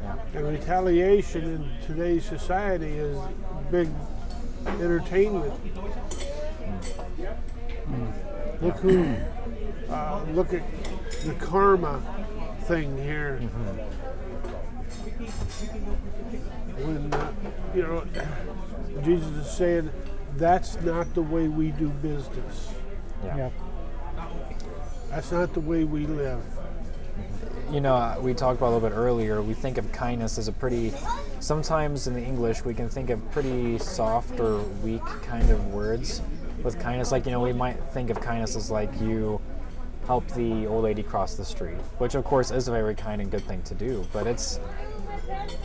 Yeah. 0.05 0.17
And 0.35 0.49
retaliation 0.49 1.45
in 1.45 1.71
today's 1.87 2.25
society 2.27 2.93
is 2.93 3.19
big 3.71 3.89
entertainment. 4.67 5.53
Look 8.61 8.77
who, 8.77 9.17
uh, 9.89 10.25
look 10.33 10.53
at 10.53 10.63
the 11.25 11.35
karma 11.35 12.03
thing 12.65 12.97
here. 12.99 13.39
When 16.77 17.15
uh, 17.15 17.33
you 17.75 17.83
know, 17.83 18.05
Jesus 19.03 19.47
is 19.47 19.51
saying 19.51 19.91
that's 20.37 20.81
not 20.83 21.15
the 21.15 21.23
way 21.23 21.49
we 21.49 21.71
do 21.71 21.89
business. 21.89 22.75
Yeah. 23.25 23.51
That's 25.09 25.33
not 25.33 25.55
the 25.55 25.61
way 25.61 25.85
we 25.85 26.07
live. 26.07 26.43
You 27.71 27.80
know, 27.80 27.94
uh, 27.94 28.16
we 28.21 28.35
talked 28.35 28.59
about 28.59 28.71
a 28.71 28.75
little 28.75 28.88
bit 28.88 28.94
earlier. 28.94 29.42
We 29.42 29.54
think 29.54 29.78
of 29.78 29.90
kindness 29.92 30.38
as 30.38 30.49
a 30.49 30.52
pretty. 30.52 30.92
Sometimes 31.40 32.06
in 32.06 32.14
the 32.14 32.23
English, 32.23 32.64
we 32.64 32.75
can 32.75 32.88
think 32.88 33.11
of 33.11 33.30
pretty 33.30 33.78
soft 33.78 34.38
or 34.40 34.59
weak 34.83 35.04
kind 35.23 35.50
of 35.50 35.73
words 35.73 36.23
with 36.62 36.78
kindness. 36.78 37.12
Like, 37.12 37.26
you 37.26 37.33
know, 37.33 37.40
we 37.40 37.52
might 37.52 37.78
think 37.92 38.11
of 38.11 38.21
kindness 38.21 38.56
as 38.56 38.71
like 38.71 38.90
you 39.00 39.40
help 40.06 40.26
the 40.28 40.66
old 40.66 40.85
lady 40.85 41.02
cross 41.02 41.35
the 41.35 41.44
street, 41.44 41.76
which 41.99 42.14
of 42.14 42.25
course 42.25 42.50
is 42.50 42.68
a 42.68 42.71
very 42.71 42.94
kind 42.94 43.21
and 43.21 43.30
good 43.30 43.44
thing 43.44 43.62
to 43.62 43.75
do, 43.75 44.06
but 44.12 44.26
it's 44.26 44.61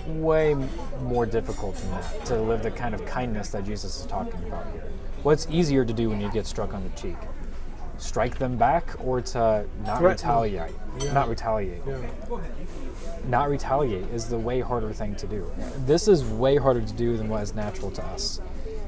way 0.08 0.56
more 1.02 1.26
difficult 1.26 1.76
than 1.76 1.92
that 1.92 2.26
to 2.26 2.42
live 2.42 2.64
the 2.64 2.72
kind 2.72 2.96
of 2.96 3.06
kindness 3.06 3.50
that 3.50 3.66
Jesus 3.66 4.00
is 4.00 4.06
talking 4.06 4.42
about 4.48 4.72
here. 4.72 4.88
What's 5.24 5.48
easier 5.50 5.84
to 5.84 5.94
do 5.94 6.10
when 6.10 6.22
you 6.22 6.32
get 6.32 6.48
struck 6.48 6.74
on 6.74 6.84
the 6.84 7.02
cheek? 7.02 7.18
Strike 8.00 8.38
them 8.38 8.58
back 8.58 8.96
or 9.04 9.22
to 9.22 9.66
not 9.86 10.00
Threaten 10.00 10.04
retaliate? 10.28 10.72
Yeah. 11.00 11.14
Not 11.14 11.30
retaliate 11.30 11.82
Yeah. 11.86 11.98
not 13.28 13.50
retaliate 13.50 14.06
is 14.14 14.28
the 14.28 14.38
way 14.40 14.62
harder 14.62 14.92
thing 14.94 15.16
to 15.18 15.28
do. 15.28 15.52
This 15.86 16.08
is 16.08 16.24
way 16.24 16.56
harder 16.58 16.82
to 16.82 16.94
do 16.94 17.18
than 17.18 17.28
what 17.30 17.44
is 17.44 17.54
natural 17.54 17.92
to 17.92 18.06
us. 18.08 18.40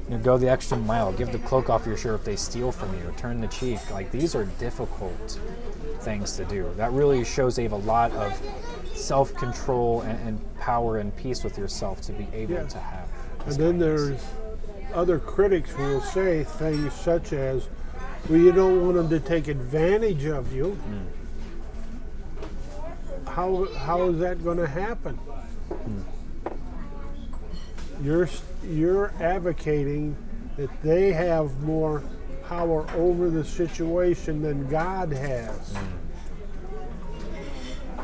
You 0.09 0.17
know, 0.17 0.23
go 0.23 0.37
the 0.37 0.49
extra 0.49 0.77
mile. 0.77 1.11
Give 1.13 1.31
the 1.31 1.39
cloak 1.39 1.69
off 1.69 1.85
your 1.85 1.97
shirt 1.97 2.15
if 2.19 2.25
they 2.25 2.35
steal 2.35 2.71
from 2.71 2.93
you. 2.95 3.13
Turn 3.17 3.39
the 3.41 3.47
cheek. 3.47 3.79
Like 3.91 4.11
these 4.11 4.33
are 4.35 4.45
difficult 4.59 5.39
things 5.99 6.35
to 6.37 6.45
do. 6.45 6.71
That 6.77 6.91
really 6.91 7.23
shows 7.23 7.55
they 7.55 7.63
have 7.63 7.71
a 7.73 7.75
lot 7.77 8.11
of 8.13 8.33
self-control 8.93 10.01
and, 10.01 10.27
and 10.27 10.57
power 10.59 10.97
and 10.97 11.15
peace 11.15 11.43
with 11.43 11.57
yourself 11.57 12.01
to 12.01 12.13
be 12.13 12.27
able 12.33 12.53
Yeah. 12.53 12.63
to 12.63 12.79
have. 12.79 13.07
And 13.45 13.55
then 13.55 13.79
kindness. 13.79 14.07
there's 14.09 14.21
other 14.93 15.19
critics 15.19 15.71
who 15.71 15.83
will 15.83 16.01
say 16.01 16.43
things 16.43 16.93
such 16.93 17.33
as, 17.33 17.67
well, 18.29 18.39
you 18.39 18.51
don't 18.51 18.81
want 18.81 18.95
them 18.95 19.09
to 19.09 19.19
take 19.19 19.47
advantage 19.47 20.25
of 20.25 20.53
you. 20.53 20.77
How, 23.27 23.65
how 23.77 24.09
is 24.09 24.19
that 24.19 24.43
going 24.43 24.57
to 24.57 24.67
happen? 24.67 25.17
You're, 28.03 28.27
you're 28.63 29.13
advocating 29.19 30.15
that 30.57 30.69
they 30.81 31.13
have 31.13 31.61
more 31.61 32.03
power 32.47 32.85
over 32.95 33.29
the 33.29 33.45
situation 33.45 34.41
than 34.41 34.67
God 34.67 35.11
has. 35.11 35.73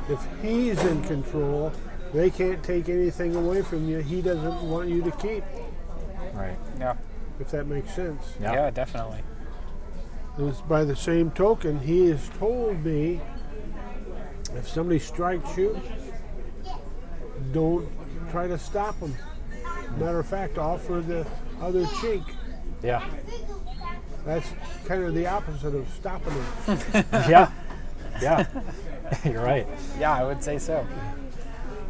If 0.07 0.25
He's 0.41 0.79
in 0.85 1.03
control, 1.03 1.73
they 2.13 2.29
can't 2.29 2.63
take 2.63 2.87
anything 2.87 3.35
away 3.35 3.61
from 3.61 3.89
you 3.89 3.97
He 3.97 4.21
doesn't 4.21 4.61
want 4.61 4.87
you 4.87 5.01
to 5.03 5.11
keep, 5.11 5.43
right. 6.33 6.55
Yeah. 6.79 6.95
if 7.39 7.51
that 7.51 7.67
makes 7.67 7.93
sense. 7.93 8.23
Yeah. 8.39 8.53
Yeah, 8.53 8.69
definitely. 8.69 9.19
Is 10.39 10.61
by 10.61 10.83
the 10.83 10.95
same 10.95 11.31
token, 11.31 11.79
he 11.79 12.09
has 12.09 12.29
told 12.37 12.83
me 12.83 13.19
if 14.53 14.67
somebody 14.67 14.99
strikes 14.99 15.57
you, 15.57 15.79
don't 17.51 17.89
try 18.29 18.47
to 18.47 18.57
stop 18.57 18.99
them. 18.99 19.15
Matter 19.97 20.19
of 20.19 20.27
fact, 20.27 20.59
offer 20.59 21.01
the 21.01 21.25
other 21.59 21.87
cheek. 22.01 22.21
Yeah. 22.83 23.03
That's 24.25 24.47
kind 24.85 25.03
of 25.03 25.15
the 25.15 25.25
opposite 25.25 25.73
of 25.73 25.87
stopping 25.89 26.33
them. 26.65 26.79
yeah. 27.29 27.51
Yeah. 28.21 28.45
You're 29.25 29.43
right. 29.43 29.67
Yeah, 29.99 30.13
I 30.13 30.23
would 30.23 30.43
say 30.43 30.59
so. 30.59 30.85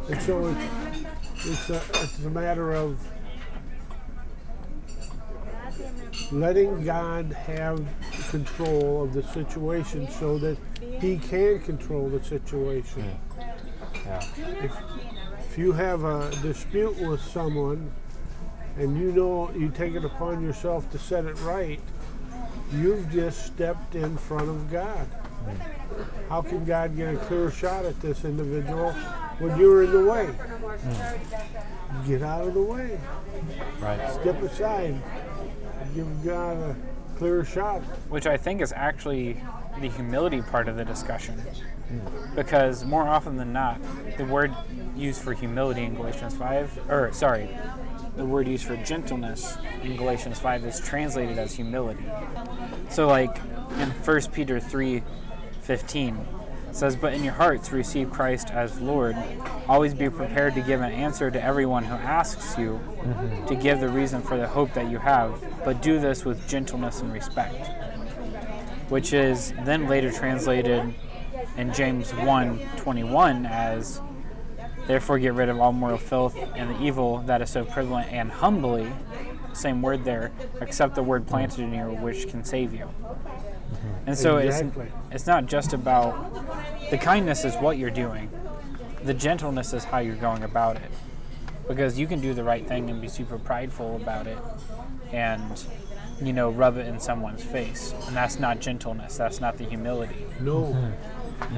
and 0.08 0.22
so 0.22 0.46
it's, 0.46 1.46
it's, 1.46 1.70
a, 1.70 1.82
it's 2.02 2.24
a 2.24 2.30
matter 2.30 2.72
of 2.72 2.98
letting 6.32 6.84
God 6.84 7.32
have 7.32 7.84
control 8.30 9.02
of 9.02 9.12
the 9.12 9.22
situation 9.22 10.08
so 10.10 10.38
that 10.38 10.56
he 11.00 11.18
can 11.18 11.60
control 11.60 12.08
the 12.08 12.22
situation. 12.22 13.18
Yeah. 14.06 14.24
if, 14.62 14.72
if 15.50 15.58
you 15.58 15.72
have 15.72 16.04
a 16.04 16.30
dispute 16.42 16.96
with 16.98 17.20
someone 17.20 17.90
and 18.76 18.96
you 18.98 19.12
know 19.12 19.50
you 19.52 19.70
take 19.70 19.94
it 19.94 20.04
upon 20.04 20.42
yourself 20.42 20.90
to 20.92 20.98
set 20.98 21.24
it 21.24 21.38
right, 21.40 21.80
you've 22.72 23.10
just 23.10 23.46
stepped 23.46 23.94
in 23.94 24.16
front 24.16 24.48
of 24.48 24.70
God. 24.70 25.08
How 26.28 26.42
can 26.42 26.64
God 26.64 26.96
get 26.96 27.14
a 27.14 27.16
clear 27.16 27.50
shot 27.50 27.84
at 27.84 27.98
this 28.00 28.24
individual 28.24 28.92
when 29.38 29.58
you're 29.58 29.84
in 29.84 29.92
the 29.92 30.10
way? 30.10 30.28
Get 32.06 32.22
out 32.22 32.46
of 32.46 32.54
the 32.54 32.62
way. 32.62 33.00
Right. 33.80 34.12
Step 34.20 34.42
aside. 34.42 35.00
Give 35.94 36.24
God 36.24 36.56
a 36.58 36.76
clear 37.18 37.44
shot. 37.44 37.82
which 38.08 38.26
I 38.26 38.36
think 38.36 38.60
is 38.60 38.72
actually 38.72 39.42
the 39.80 39.88
humility 39.88 40.40
part 40.40 40.68
of 40.68 40.76
the 40.76 40.84
discussion. 40.84 41.42
Because 42.34 42.84
more 42.84 43.08
often 43.08 43.36
than 43.36 43.52
not, 43.52 43.80
the 44.16 44.24
word 44.24 44.54
used 44.96 45.20
for 45.22 45.32
humility 45.32 45.84
in 45.84 45.94
Galatians 45.94 46.34
5, 46.34 46.90
or 46.90 47.12
sorry, 47.12 47.48
the 48.16 48.24
word 48.24 48.46
used 48.46 48.64
for 48.64 48.76
gentleness 48.76 49.56
in 49.82 49.96
Galatians 49.96 50.38
5 50.38 50.64
is 50.64 50.80
translated 50.80 51.38
as 51.38 51.54
humility. 51.54 52.04
So, 52.88 53.06
like 53.06 53.36
in 53.78 53.90
1 53.90 54.20
Peter 54.32 54.60
3 54.60 55.02
15, 55.62 56.16
it 56.16 56.37
says, 56.78 56.96
But 56.96 57.14
in 57.14 57.24
your 57.24 57.34
hearts 57.34 57.72
receive 57.72 58.10
Christ 58.10 58.50
as 58.50 58.80
Lord. 58.80 59.16
Always 59.68 59.94
be 59.94 60.08
prepared 60.08 60.54
to 60.54 60.60
give 60.60 60.80
an 60.80 60.92
answer 60.92 61.30
to 61.30 61.42
everyone 61.42 61.84
who 61.84 61.94
asks 61.94 62.56
you 62.56 62.80
mm-hmm. 63.00 63.46
to 63.46 63.54
give 63.54 63.80
the 63.80 63.88
reason 63.88 64.22
for 64.22 64.36
the 64.36 64.46
hope 64.46 64.72
that 64.74 64.90
you 64.90 64.98
have, 64.98 65.42
but 65.64 65.82
do 65.82 65.98
this 65.98 66.24
with 66.24 66.48
gentleness 66.48 67.00
and 67.00 67.12
respect 67.12 67.70
which 68.88 69.12
is 69.12 69.52
then 69.64 69.86
later 69.86 70.10
translated 70.10 70.94
in 71.56 71.72
James 71.72 72.10
1:21 72.12 73.48
as 73.48 74.00
therefore 74.86 75.18
get 75.18 75.34
rid 75.34 75.48
of 75.48 75.60
all 75.60 75.72
moral 75.72 75.98
filth 75.98 76.36
and 76.54 76.74
the 76.74 76.82
evil 76.82 77.18
that 77.26 77.42
is 77.42 77.50
so 77.50 77.64
prevalent 77.64 78.10
and 78.10 78.30
humbly 78.30 78.90
same 79.52 79.82
word 79.82 80.04
there 80.04 80.32
accept 80.60 80.94
the 80.94 81.02
word 81.02 81.26
planted 81.26 81.60
in 81.60 81.74
you 81.74 81.84
which 82.00 82.28
can 82.28 82.42
save 82.44 82.72
you 82.72 82.86
mm-hmm. 82.86 84.06
and 84.06 84.16
so 84.16 84.38
Exactly. 84.38 84.86
it's 84.86 84.94
it's 85.10 85.26
not 85.26 85.46
just 85.46 85.72
about 85.72 86.14
the 86.90 86.98
kindness 86.98 87.44
is 87.44 87.54
what 87.56 87.78
you're 87.78 87.90
doing. 87.90 88.30
The 89.02 89.14
gentleness 89.14 89.72
is 89.72 89.84
how 89.84 89.98
you're 89.98 90.16
going 90.16 90.42
about 90.42 90.76
it. 90.76 90.90
Because 91.66 91.98
you 91.98 92.06
can 92.06 92.20
do 92.20 92.32
the 92.32 92.44
right 92.44 92.66
thing 92.66 92.88
and 92.88 93.00
be 93.00 93.08
super 93.08 93.38
prideful 93.38 93.96
about 93.96 94.26
it 94.26 94.38
and 95.12 95.64
you 96.20 96.32
know 96.32 96.50
rub 96.50 96.76
it 96.78 96.86
in 96.86 96.98
someone's 96.98 97.44
face. 97.44 97.94
And 98.06 98.16
that's 98.16 98.38
not 98.38 98.60
gentleness. 98.60 99.16
That's 99.16 99.40
not 99.40 99.58
the 99.58 99.64
humility. 99.64 100.24
No. 100.40 100.92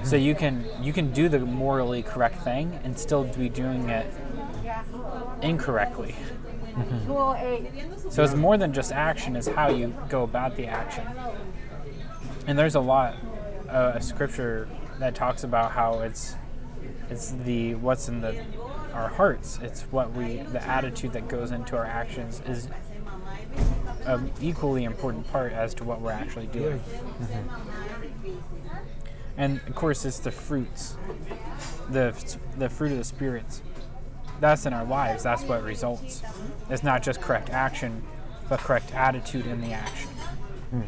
so 0.03 0.17
you 0.17 0.35
can 0.35 0.67
you 0.83 0.93
can 0.93 1.13
do 1.13 1.29
the 1.29 1.39
morally 1.39 2.03
correct 2.03 2.43
thing 2.43 2.79
and 2.83 2.99
still 2.99 3.25
be 3.25 3.49
doing 3.49 3.89
it 3.89 4.13
incorrectly. 5.43 6.17
So 8.11 8.23
it's 8.23 8.35
more 8.35 8.57
than 8.57 8.73
just 8.73 8.93
action 8.93 9.37
it's 9.37 9.49
how 9.49 9.71
you 9.71 9.95
go 10.09 10.25
about 10.25 10.57
the 10.57 10.67
action. 10.67 11.07
And 12.47 12.59
there's 12.59 12.75
a 12.75 12.81
lot 12.81 13.15
uh, 13.69 13.93
of 13.95 14.03
scripture 14.03 14.69
that 15.01 15.15
talks 15.15 15.45
about 15.45 15.73
how 15.73 16.01
it's 16.01 16.37
it's 17.09 17.33
the 17.45 17.75
what's 17.75 18.09
in 18.09 18.21
the 18.21 18.43
our 18.95 19.09
hearts. 19.09 19.59
It's 19.63 19.83
what 19.83 20.13
we 20.13 20.37
the 20.37 20.63
attitude 20.63 21.13
that 21.15 21.29
goes 21.29 21.51
into 21.51 21.77
our 21.77 21.85
actions 21.85 22.41
is 22.47 22.69
an 24.05 24.31
equally 24.41 24.85
important 24.85 25.31
part 25.31 25.53
as 25.53 25.75
to 25.75 25.85
what 25.85 26.01
we're 26.01 26.13
actually 26.13 26.47
doing. 26.47 26.79
Mm-hmm. 26.79 28.29
And 29.37 29.61
of 29.67 29.75
course 29.75 30.05
it's 30.05 30.19
the 30.21 30.31
fruits 30.31 30.97
the 31.91 32.15
the 32.59 32.69
fruit 32.69 32.93
of 32.93 32.99
the 32.99 33.05
spirits. 33.05 33.63
That's 34.39 34.65
in 34.65 34.73
our 34.73 34.85
lives. 34.85 35.23
That's 35.23 35.43
what 35.43 35.63
results. 35.63 36.23
It's 36.71 36.83
not 36.83 37.03
just 37.03 37.21
correct 37.21 37.51
action 37.51 38.03
but 38.51 38.59
correct 38.59 38.93
attitude 38.93 39.47
in 39.47 39.61
the 39.63 39.73
action. 39.73 40.11
Hmm. 40.71 40.83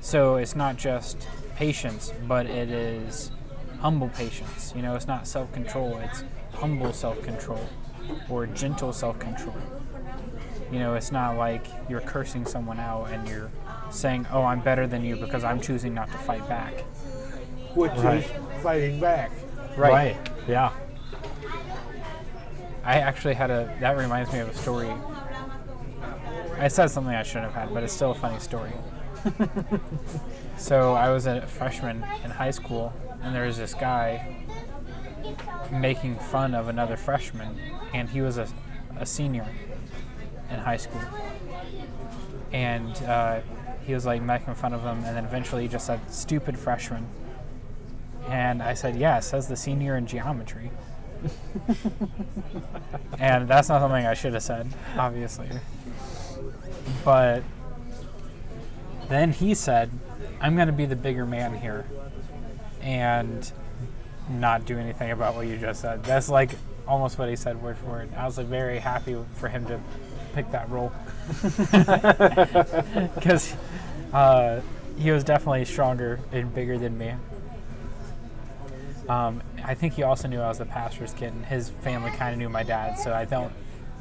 So 0.00 0.36
it's 0.36 0.54
not 0.54 0.76
just 0.76 1.26
patience 1.58 2.12
but 2.28 2.46
it 2.46 2.70
is 2.70 3.32
humble 3.80 4.08
patience 4.10 4.72
you 4.76 4.80
know 4.82 4.94
it's 4.94 5.08
not 5.08 5.26
self-control 5.26 5.98
it's 6.04 6.22
humble 6.54 6.92
self-control 6.92 7.68
or 8.30 8.46
gentle 8.46 8.92
self-control 8.92 9.56
you 10.70 10.78
know 10.78 10.94
it's 10.94 11.10
not 11.10 11.36
like 11.36 11.66
you're 11.90 12.00
cursing 12.00 12.46
someone 12.46 12.78
out 12.78 13.06
and 13.10 13.26
you're 13.28 13.50
saying 13.90 14.24
oh 14.30 14.44
i'm 14.44 14.60
better 14.60 14.86
than 14.86 15.04
you 15.04 15.16
because 15.16 15.42
i'm 15.42 15.60
choosing 15.60 15.92
not 15.92 16.06
to 16.12 16.18
fight 16.18 16.48
back 16.48 16.74
Which 17.74 17.90
Right. 17.96 18.24
is 18.24 18.62
fighting 18.62 19.00
back. 19.00 19.30
Right. 19.76 20.16
Yeah. 20.48 20.72
I 22.84 22.98
actually 23.00 23.34
had 23.34 23.50
a. 23.50 23.76
That 23.80 23.96
reminds 23.96 24.32
me 24.32 24.38
of 24.40 24.48
a 24.48 24.54
story. 24.54 24.90
I 26.58 26.68
said 26.68 26.88
something 26.90 27.14
I 27.14 27.22
shouldn't 27.22 27.52
have 27.52 27.62
had, 27.68 27.74
but 27.74 27.82
it's 27.84 27.92
still 27.92 28.12
a 28.12 28.14
funny 28.14 28.38
story. 28.40 28.72
so 30.58 30.94
I 30.94 31.10
was 31.10 31.26
a 31.26 31.46
freshman 31.46 32.04
in 32.24 32.30
high 32.30 32.50
school, 32.50 32.92
and 33.22 33.34
there 33.34 33.46
was 33.46 33.56
this 33.56 33.74
guy 33.74 34.44
making 35.70 36.16
fun 36.16 36.54
of 36.54 36.68
another 36.68 36.96
freshman, 36.96 37.58
and 37.94 38.08
he 38.08 38.20
was 38.20 38.38
a, 38.38 38.48
a 38.98 39.06
senior 39.06 39.46
in 40.50 40.58
high 40.58 40.76
school. 40.76 41.00
And 42.52 42.96
uh, 43.04 43.40
he 43.86 43.94
was 43.94 44.04
like 44.04 44.22
making 44.22 44.54
fun 44.54 44.72
of 44.72 44.82
him, 44.82 45.04
and 45.04 45.16
then 45.16 45.24
eventually 45.24 45.62
he 45.62 45.68
just 45.68 45.86
said, 45.86 46.00
"Stupid 46.10 46.58
freshman." 46.58 47.06
And 48.28 48.62
I 48.62 48.74
said, 48.74 48.96
"Yeah, 48.96 49.18
it 49.18 49.24
says 49.24 49.48
the 49.48 49.56
senior 49.56 49.96
in 49.96 50.06
geometry." 50.06 50.70
and 53.18 53.48
that's 53.48 53.68
not 53.68 53.80
something 53.80 54.06
I 54.06 54.14
should 54.14 54.34
have 54.34 54.42
said, 54.42 54.72
obviously. 54.96 55.48
But 57.04 57.42
then 59.08 59.32
he 59.32 59.54
said, 59.54 59.90
I'm 60.40 60.54
going 60.54 60.68
to 60.68 60.72
be 60.72 60.86
the 60.86 60.96
bigger 60.96 61.26
man 61.26 61.56
here 61.56 61.84
and 62.80 63.50
not 64.28 64.66
do 64.66 64.78
anything 64.78 65.10
about 65.10 65.34
what 65.34 65.46
you 65.46 65.56
just 65.56 65.80
said. 65.80 66.04
That's 66.04 66.28
like 66.28 66.50
almost 66.86 67.18
what 67.18 67.28
he 67.28 67.36
said 67.36 67.60
word 67.62 67.76
for 67.78 67.86
word. 67.86 68.14
I 68.16 68.24
was 68.24 68.38
like 68.38 68.46
very 68.46 68.78
happy 68.78 69.16
for 69.34 69.48
him 69.48 69.66
to 69.66 69.80
pick 70.34 70.50
that 70.52 70.70
role 70.70 70.92
because 73.14 73.54
uh, 74.12 74.60
he 74.96 75.10
was 75.10 75.24
definitely 75.24 75.64
stronger 75.64 76.20
and 76.32 76.54
bigger 76.54 76.78
than 76.78 76.96
me. 76.96 77.14
Um, 79.08 79.42
I 79.64 79.74
think 79.74 79.94
he 79.94 80.02
also 80.02 80.28
knew 80.28 80.40
I 80.40 80.48
was 80.48 80.58
the 80.58 80.66
pastor's 80.66 81.14
kid, 81.14 81.32
and 81.32 81.44
his 81.46 81.70
family 81.70 82.10
kind 82.10 82.32
of 82.34 82.38
knew 82.38 82.50
my 82.50 82.62
dad, 82.62 82.98
so 82.98 83.14
I 83.14 83.24
don't 83.24 83.52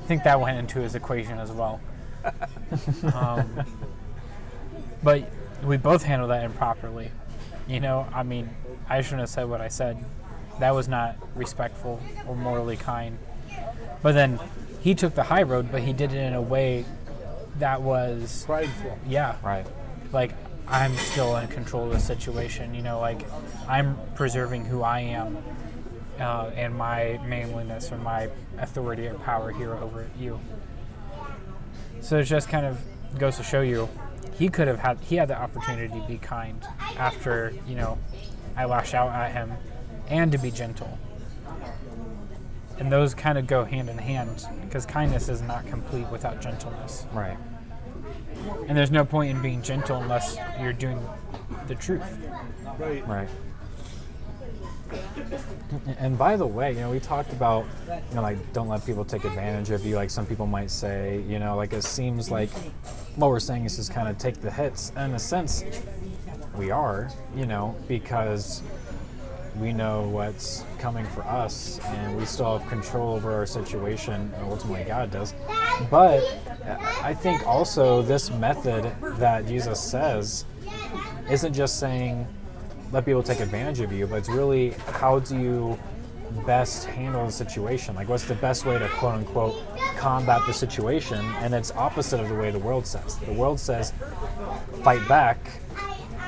think 0.05 0.23
that 0.23 0.39
went 0.39 0.57
into 0.57 0.79
his 0.79 0.95
equation 0.95 1.37
as 1.39 1.51
well. 1.51 1.79
um, 3.13 3.63
but 5.03 5.29
we 5.63 5.77
both 5.77 6.03
handled 6.03 6.31
that 6.31 6.43
improperly. 6.43 7.11
You 7.67 7.79
know, 7.79 8.07
I 8.13 8.23
mean, 8.23 8.49
I 8.89 9.01
shouldn't 9.01 9.21
have 9.21 9.29
said 9.29 9.49
what 9.49 9.61
I 9.61 9.67
said. 9.67 10.03
That 10.59 10.73
was 10.73 10.87
not 10.87 11.17
respectful 11.35 12.01
or 12.27 12.35
morally 12.35 12.77
kind. 12.77 13.17
But 14.01 14.13
then 14.13 14.39
he 14.81 14.95
took 14.95 15.15
the 15.15 15.23
high 15.23 15.43
road, 15.43 15.71
but 15.71 15.81
he 15.81 15.93
did 15.93 16.13
it 16.13 16.17
in 16.17 16.33
a 16.33 16.41
way 16.41 16.85
that 17.59 17.81
was 17.81 18.45
Prideful. 18.45 18.97
yeah, 19.07 19.35
Right. 19.43 19.65
like 20.11 20.31
I'm 20.67 20.95
still 20.95 21.35
in 21.37 21.47
control 21.47 21.85
of 21.87 21.91
the 21.93 21.99
situation. 21.99 22.73
You 22.73 22.81
know, 22.81 22.99
like 22.99 23.25
I'm 23.67 23.97
preserving 24.15 24.65
who 24.65 24.81
I 24.83 24.99
am 25.01 25.37
uh, 26.19 26.51
and 26.55 26.75
my 26.75 27.19
manliness 27.25 27.91
or 27.91 27.97
my 27.97 28.29
authority 28.57 29.07
or 29.07 29.15
power 29.15 29.51
here 29.51 29.73
over 29.75 30.07
you. 30.19 30.39
So 32.01 32.17
it 32.19 32.23
just 32.23 32.49
kind 32.49 32.65
of 32.65 32.79
goes 33.17 33.37
to 33.37 33.43
show 33.43 33.61
you, 33.61 33.89
he 34.37 34.49
could 34.49 34.67
have 34.67 34.79
had 34.79 34.99
he 34.99 35.15
had 35.15 35.27
the 35.27 35.39
opportunity 35.39 35.99
to 35.99 36.07
be 36.07 36.17
kind 36.17 36.63
after 36.97 37.53
you 37.67 37.75
know 37.75 37.97
I 38.55 38.65
lash 38.65 38.93
out 38.93 39.11
at 39.11 39.31
him, 39.31 39.53
and 40.09 40.31
to 40.31 40.37
be 40.37 40.51
gentle. 40.51 40.97
And 42.79 42.91
those 42.91 43.13
kind 43.13 43.37
of 43.37 43.47
go 43.47 43.63
hand 43.63 43.89
in 43.89 43.97
hand 43.97 44.45
because 44.61 44.85
kindness 44.85 45.29
is 45.29 45.41
not 45.41 45.65
complete 45.67 46.07
without 46.07 46.41
gentleness. 46.41 47.05
Right. 47.11 47.37
And 48.67 48.77
there's 48.77 48.91
no 48.91 49.03
point 49.03 49.31
in 49.31 49.41
being 49.41 49.61
gentle 49.61 50.01
unless 50.01 50.37
you're 50.59 50.73
doing 50.73 50.99
the 51.67 51.75
truth. 51.75 52.03
Right. 52.79 53.07
Right. 53.07 53.29
And 55.99 56.17
by 56.17 56.37
the 56.37 56.45
way, 56.45 56.73
you 56.73 56.79
know, 56.79 56.91
we 56.91 56.99
talked 56.99 57.33
about, 57.33 57.65
you 57.87 58.15
know, 58.15 58.21
like 58.21 58.37
don't 58.53 58.67
let 58.67 58.85
people 58.85 59.03
take 59.03 59.25
advantage 59.25 59.69
of 59.71 59.85
you. 59.85 59.95
Like 59.95 60.09
some 60.09 60.25
people 60.25 60.45
might 60.45 60.71
say, 60.71 61.23
you 61.27 61.39
know, 61.39 61.55
like 61.55 61.73
it 61.73 61.83
seems 61.83 62.31
like 62.31 62.49
what 63.15 63.29
we're 63.29 63.39
saying 63.39 63.65
is 63.65 63.75
just 63.75 63.91
kind 63.91 64.07
of 64.07 64.17
take 64.17 64.41
the 64.41 64.51
hits. 64.51 64.91
And 64.95 65.11
in 65.11 65.15
a 65.15 65.19
sense, 65.19 65.63
we 66.55 66.71
are, 66.71 67.09
you 67.35 67.45
know, 67.45 67.75
because 67.87 68.63
we 69.59 69.73
know 69.73 70.07
what's 70.09 70.63
coming 70.77 71.05
for 71.07 71.21
us 71.23 71.79
and 71.79 72.15
we 72.15 72.25
still 72.25 72.57
have 72.57 72.69
control 72.69 73.15
over 73.15 73.33
our 73.33 73.45
situation. 73.45 74.31
And 74.35 74.45
ultimately, 74.45 74.83
God 74.83 75.11
does. 75.11 75.33
But 75.89 76.23
I 77.01 77.13
think 77.13 77.45
also 77.47 78.01
this 78.01 78.29
method 78.29 78.91
that 79.17 79.47
Jesus 79.47 79.79
says 79.79 80.45
isn't 81.29 81.53
just 81.53 81.79
saying 81.79 82.27
let 82.91 83.05
people 83.05 83.23
take 83.23 83.39
advantage 83.39 83.79
of 83.81 83.91
you, 83.91 84.07
but 84.07 84.17
it's 84.17 84.29
really 84.29 84.71
how 84.93 85.19
do 85.19 85.37
you 85.37 85.77
best 86.45 86.85
handle 86.85 87.25
the 87.25 87.31
situation? 87.31 87.95
Like, 87.95 88.09
what's 88.09 88.25
the 88.25 88.35
best 88.35 88.65
way 88.65 88.77
to 88.77 88.87
quote 88.89 89.15
unquote 89.15 89.55
combat 89.97 90.41
the 90.45 90.53
situation? 90.53 91.23
And 91.39 91.53
it's 91.53 91.71
opposite 91.71 92.19
of 92.19 92.29
the 92.29 92.35
way 92.35 92.51
the 92.51 92.59
world 92.59 92.85
says. 92.85 93.17
The 93.17 93.33
world 93.33 93.59
says 93.59 93.93
fight 94.83 95.05
back. 95.07 95.37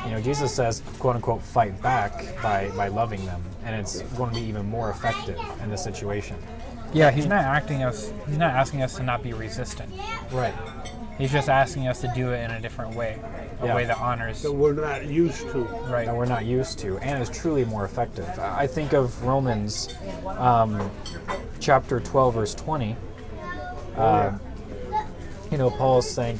You 0.05 0.11
know, 0.11 0.21
Jesus 0.21 0.53
says 0.53 0.81
quote 0.99 1.15
unquote 1.15 1.41
fight 1.41 1.79
back 1.81 2.41
by, 2.41 2.69
by 2.75 2.87
loving 2.87 3.25
them, 3.25 3.41
and 3.65 3.75
it's 3.75 4.01
going 4.17 4.33
to 4.33 4.39
be 4.39 4.45
even 4.45 4.65
more 4.65 4.89
effective 4.89 5.39
in 5.61 5.69
the 5.69 5.77
situation. 5.77 6.37
Yeah, 6.93 7.11
he's 7.11 7.27
not 7.27 7.43
acting 7.43 7.83
us. 7.83 8.11
He's 8.27 8.37
not 8.37 8.51
asking 8.53 8.81
us 8.81 8.95
to 8.95 9.03
not 9.03 9.21
be 9.23 9.33
resistant. 9.33 9.91
Right. 10.31 10.53
He's 11.17 11.31
just 11.31 11.49
asking 11.49 11.87
us 11.87 11.99
to 12.01 12.11
do 12.15 12.31
it 12.31 12.43
in 12.45 12.51
a 12.51 12.61
different 12.61 12.95
way, 12.95 13.19
a 13.61 13.65
Yeah. 13.67 13.75
way 13.75 13.85
that 13.85 13.97
honors. 13.97 14.41
That 14.41 14.53
we're 14.53 14.73
not 14.73 15.05
used 15.05 15.41
to. 15.51 15.63
Right. 15.89 16.05
that 16.05 16.15
we're 16.15 16.25
not 16.25 16.45
used 16.45 16.79
to, 16.79 16.97
and 16.99 17.21
is 17.21 17.29
truly 17.29 17.65
more 17.65 17.83
effective. 17.85 18.27
I 18.39 18.65
think 18.65 18.93
of 18.93 19.21
Romans 19.23 19.93
um, 20.25 20.89
chapter 21.59 21.99
12, 21.99 22.33
verse 22.33 22.55
20. 22.55 22.95
Uh, 23.97 24.31
you 25.51 25.57
know, 25.57 25.69
Paul's 25.69 26.09
saying, 26.09 26.39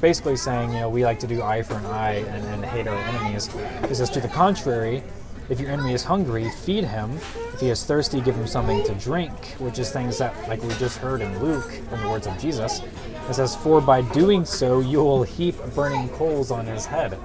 basically 0.00 0.36
saying, 0.36 0.72
you 0.72 0.80
know, 0.80 0.88
we 0.90 1.04
like 1.04 1.20
to 1.20 1.26
do 1.26 1.40
eye 1.42 1.62
for 1.62 1.74
an 1.74 1.86
eye 1.86 2.14
and, 2.16 2.44
and 2.46 2.64
hate 2.64 2.88
our 2.88 2.96
enemies. 2.96 3.48
He 3.88 3.94
says, 3.94 4.10
to 4.10 4.20
the 4.20 4.28
contrary, 4.28 5.04
if 5.48 5.60
your 5.60 5.70
enemy 5.70 5.94
is 5.94 6.04
hungry, 6.04 6.50
feed 6.50 6.84
him. 6.84 7.12
If 7.54 7.60
he 7.60 7.68
is 7.68 7.84
thirsty, 7.84 8.20
give 8.20 8.34
him 8.34 8.46
something 8.46 8.84
to 8.84 8.94
drink, 8.94 9.32
which 9.58 9.78
is 9.78 9.90
things 9.90 10.18
that, 10.18 10.34
like 10.48 10.62
we 10.62 10.74
just 10.74 10.98
heard 10.98 11.20
in 11.20 11.38
Luke 11.42 11.70
from 11.88 12.02
the 12.02 12.08
words 12.08 12.26
of 12.26 12.38
Jesus. 12.38 12.80
It 13.28 13.34
says, 13.34 13.56
For 13.56 13.80
by 13.80 14.02
doing 14.12 14.44
so, 14.44 14.80
you 14.80 14.98
will 14.98 15.22
heap 15.22 15.56
burning 15.74 16.08
coals 16.10 16.50
on 16.50 16.66
his 16.66 16.86
head 16.86 17.18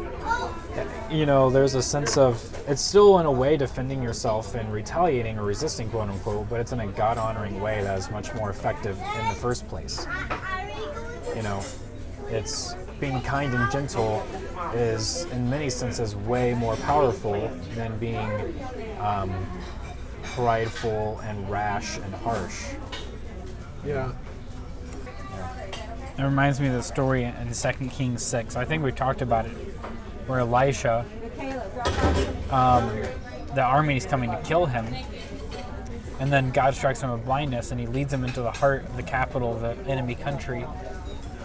you 1.11 1.25
know, 1.25 1.49
there's 1.49 1.75
a 1.75 1.81
sense 1.81 2.17
of 2.17 2.41
it's 2.67 2.81
still 2.81 3.19
in 3.19 3.25
a 3.25 3.31
way 3.31 3.57
defending 3.57 4.01
yourself 4.01 4.55
and 4.55 4.71
retaliating 4.71 5.37
or 5.37 5.43
resisting, 5.43 5.89
quote 5.89 6.09
unquote, 6.09 6.49
but 6.49 6.59
it's 6.59 6.71
in 6.71 6.79
a 6.79 6.87
God 6.87 7.17
honoring 7.17 7.59
way 7.59 7.83
that 7.83 7.97
is 7.97 8.09
much 8.09 8.33
more 8.35 8.49
effective 8.49 8.97
in 8.97 9.29
the 9.29 9.35
first 9.35 9.67
place. 9.67 10.07
You 11.35 11.43
know, 11.43 11.63
it's 12.29 12.75
being 12.99 13.21
kind 13.21 13.53
and 13.53 13.71
gentle 13.71 14.23
is, 14.73 15.25
in 15.31 15.49
many 15.49 15.69
senses, 15.69 16.15
way 16.15 16.53
more 16.53 16.75
powerful 16.77 17.51
than 17.75 17.97
being 17.97 18.55
um, 18.99 19.31
prideful 20.23 21.19
and 21.23 21.49
rash 21.49 21.97
and 21.97 22.13
harsh. 22.15 22.73
Yeah. 23.85 24.11
It 26.17 26.23
reminds 26.23 26.59
me 26.59 26.67
of 26.67 26.73
the 26.73 26.83
story 26.83 27.23
in 27.23 27.51
2 27.51 27.71
Kings 27.89 28.21
6. 28.23 28.55
I 28.55 28.65
think 28.65 28.83
we've 28.83 28.95
talked 28.95 29.21
about 29.21 29.45
it, 29.45 29.51
where 30.27 30.39
Elisha, 30.39 31.05
um, 32.51 32.89
the 33.55 33.63
army 33.63 33.97
is 33.97 34.05
coming 34.05 34.29
to 34.29 34.41
kill 34.43 34.65
him, 34.65 34.85
and 36.19 36.31
then 36.31 36.51
God 36.51 36.75
strikes 36.75 37.01
him 37.01 37.11
with 37.11 37.25
blindness, 37.25 37.71
and 37.71 37.79
he 37.79 37.87
leads 37.87 38.13
him 38.13 38.23
into 38.23 38.41
the 38.41 38.51
heart 38.51 38.85
of 38.85 38.95
the 38.95 39.03
capital 39.03 39.55
of 39.55 39.61
the 39.61 39.91
enemy 39.91 40.15
country. 40.15 40.65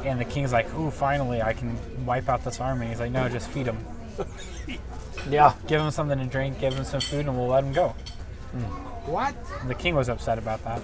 And 0.06 0.20
the 0.20 0.24
king's 0.24 0.52
like, 0.52 0.72
"Ooh, 0.74 0.90
finally, 0.90 1.42
I 1.42 1.52
can 1.52 1.76
wipe 2.06 2.28
out 2.28 2.44
this 2.44 2.60
army." 2.60 2.86
He's 2.86 3.00
like, 3.00 3.10
"No, 3.12 3.28
just 3.28 3.48
feed 3.50 3.66
him. 3.66 3.78
Yeah. 5.28 5.54
Give 5.66 5.80
him 5.80 5.90
something 5.90 6.18
to 6.20 6.24
drink, 6.26 6.60
give 6.60 6.74
him 6.74 6.84
some 6.84 7.00
food, 7.00 7.26
and 7.26 7.36
we'll 7.36 7.48
let 7.48 7.64
him 7.64 7.72
go." 7.72 7.88
Hmm. 8.52 8.60
What? 9.10 9.34
The 9.66 9.74
king 9.74 9.94
was 9.96 10.08
upset 10.08 10.38
about 10.38 10.62
that. 10.64 10.80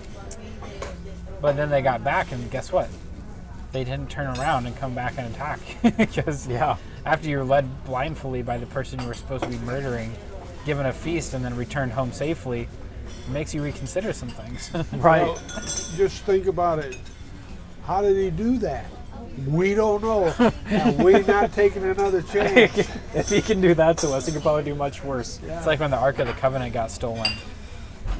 But 1.40 1.56
then 1.56 1.70
they 1.70 1.80
got 1.82 2.02
back, 2.02 2.32
and 2.32 2.50
guess 2.50 2.72
what? 2.72 2.88
They 3.72 3.84
didn't 3.84 4.10
turn 4.10 4.26
around 4.38 4.66
and 4.66 4.76
come 4.76 4.94
back 4.94 5.14
and 5.16 5.32
attack. 5.32 5.60
Because 5.96 6.46
Yeah. 6.48 6.76
after 7.04 7.28
you're 7.28 7.44
led 7.44 7.84
blindfully 7.84 8.42
by 8.42 8.58
the 8.58 8.66
person 8.66 9.00
you 9.00 9.06
were 9.06 9.14
supposed 9.14 9.44
to 9.44 9.50
be 9.50 9.58
murdering, 9.58 10.12
given 10.66 10.86
a 10.86 10.92
feast, 10.92 11.34
and 11.34 11.44
then 11.44 11.56
returned 11.56 11.92
home 11.92 12.12
safely, 12.12 12.62
it 12.62 13.28
makes 13.30 13.54
you 13.54 13.62
reconsider 13.62 14.12
some 14.12 14.28
things. 14.30 14.70
Right. 14.94 15.22
Well, 15.22 15.38
just 15.96 16.22
think 16.24 16.46
about 16.46 16.80
it. 16.80 16.96
How 17.86 18.02
did 18.02 18.16
he 18.16 18.30
do 18.30 18.58
that? 18.58 18.86
We 19.46 19.74
don't 19.74 20.02
know. 20.02 20.26
and 20.66 21.02
we're 21.02 21.22
not 21.22 21.52
taking 21.52 21.82
another 21.84 22.22
chance. 22.32 22.76
if 23.14 23.28
he 23.28 23.40
can 23.42 23.60
do 23.60 23.74
that 23.74 23.98
to 23.98 24.10
us, 24.12 24.26
he 24.26 24.32
could 24.32 24.42
probably 24.42 24.64
do 24.64 24.74
much 24.74 25.02
worse. 25.02 25.40
it's 25.42 25.66
like 25.66 25.80
when 25.80 25.90
the 25.90 25.96
Ark 25.96 26.18
of 26.18 26.26
the 26.26 26.32
Covenant 26.34 26.72
got 26.74 26.90
stolen, 26.90 27.30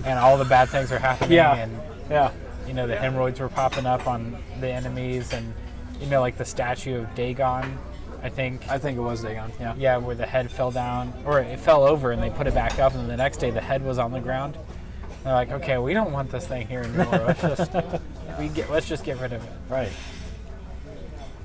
and 0.05 0.19
all 0.19 0.37
the 0.39 0.45
bad 0.45 0.69
things 0.69 0.91
are 0.93 0.99
happening, 0.99 1.33
Yeah. 1.33 1.55
and 1.57 1.79
Yeah. 2.11 2.31
you 2.67 2.75
know 2.75 2.87
the 2.87 2.97
hemorrhoids 2.97 3.41
were 3.41 3.49
popping 3.49 3.87
up 3.87 4.07
on 4.07 4.37
the 4.61 4.69
enemies, 4.71 5.33
and 5.33 5.53
you 6.01 6.07
know 6.07 6.21
like 6.21 6.37
the 6.39 6.45
statue 6.45 7.01
of 7.01 7.15
Dagon, 7.15 7.79
I 8.23 8.29
think. 8.29 8.69
I 8.71 8.79
think 8.79 8.97
it 8.97 9.03
was 9.03 9.23
Dagon. 9.23 9.53
Yeah. 9.61 9.75
Yeah, 9.77 9.97
where 9.99 10.15
the 10.17 10.27
head 10.27 10.51
fell 10.51 10.71
down, 10.71 11.13
or 11.27 11.41
it 11.41 11.59
fell 11.61 11.85
over, 11.85 12.11
and 12.13 12.23
they 12.23 12.31
put 12.31 12.47
it 12.47 12.55
back 12.55 12.79
up, 12.79 12.95
and 12.95 13.09
the 13.09 13.17
next 13.17 13.37
day 13.39 13.51
the 13.51 13.61
head 13.61 13.85
was 13.85 13.99
on 13.99 14.13
the 14.13 14.21
ground. 14.21 14.57
They're 15.25 15.35
like, 15.35 15.53
okay, 15.53 15.79
we 15.79 15.95
don't 15.95 16.11
want 16.11 16.31
this 16.33 16.47
thing 16.49 16.67
here 16.67 16.81
anymore. 16.81 17.07
Let's 17.27 17.41
just 17.43 17.73
we 18.39 18.49
get 18.49 18.71
let's 18.71 18.89
just 18.89 19.05
get 19.05 19.21
rid 19.21 19.33
of 19.33 19.45
it. 19.45 19.51
Right. 19.69 19.91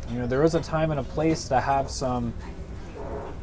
You 0.10 0.20
know, 0.20 0.28
there 0.28 0.42
was 0.42 0.56
a 0.56 0.62
time 0.62 0.92
and 0.92 1.00
a 1.00 1.04
place 1.04 1.48
to 1.50 1.60
have 1.60 1.90
some 1.90 2.34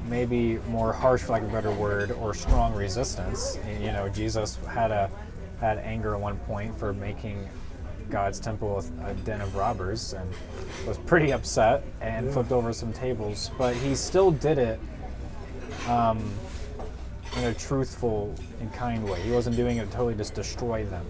maybe 0.09 0.59
more 0.69 0.93
harsh, 0.93 1.23
for 1.23 1.37
a 1.37 1.41
better 1.41 1.71
word, 1.71 2.11
or 2.13 2.35
strong 2.35 2.75
resistance. 2.75 3.59
And, 3.65 3.83
you 3.83 3.93
know, 3.93 4.09
Jesus 4.09 4.57
had 4.69 4.91
a 4.91 5.11
had 5.61 5.79
anger 5.79 6.15
at 6.15 6.21
one 6.21 6.37
point 6.41 6.77
for 6.79 6.93
making 6.93 7.49
God's 8.11 8.39
temple 8.41 8.85
a 9.01 9.11
a 9.11 9.15
den 9.15 9.41
of 9.41 9.55
robbers, 9.57 10.13
and 10.13 10.31
was 10.87 10.99
pretty 10.99 11.33
upset 11.33 11.85
and 12.01 12.31
flipped 12.31 12.53
over 12.53 12.73
some 12.73 12.93
tables. 12.93 13.51
But 13.57 13.75
he 13.77 13.95
still 13.95 14.31
did 14.31 14.59
it 14.59 14.81
um, 15.89 16.31
in 17.37 17.45
a 17.45 17.55
truthful 17.55 18.35
and 18.61 18.73
kind 18.73 19.05
way. 19.09 19.21
He 19.23 19.31
wasn't 19.31 19.57
doing 19.57 19.79
it 19.79 19.87
to 19.87 19.93
totally 19.93 20.15
just 20.15 20.35
destroy 20.35 20.85
them. 20.85 21.07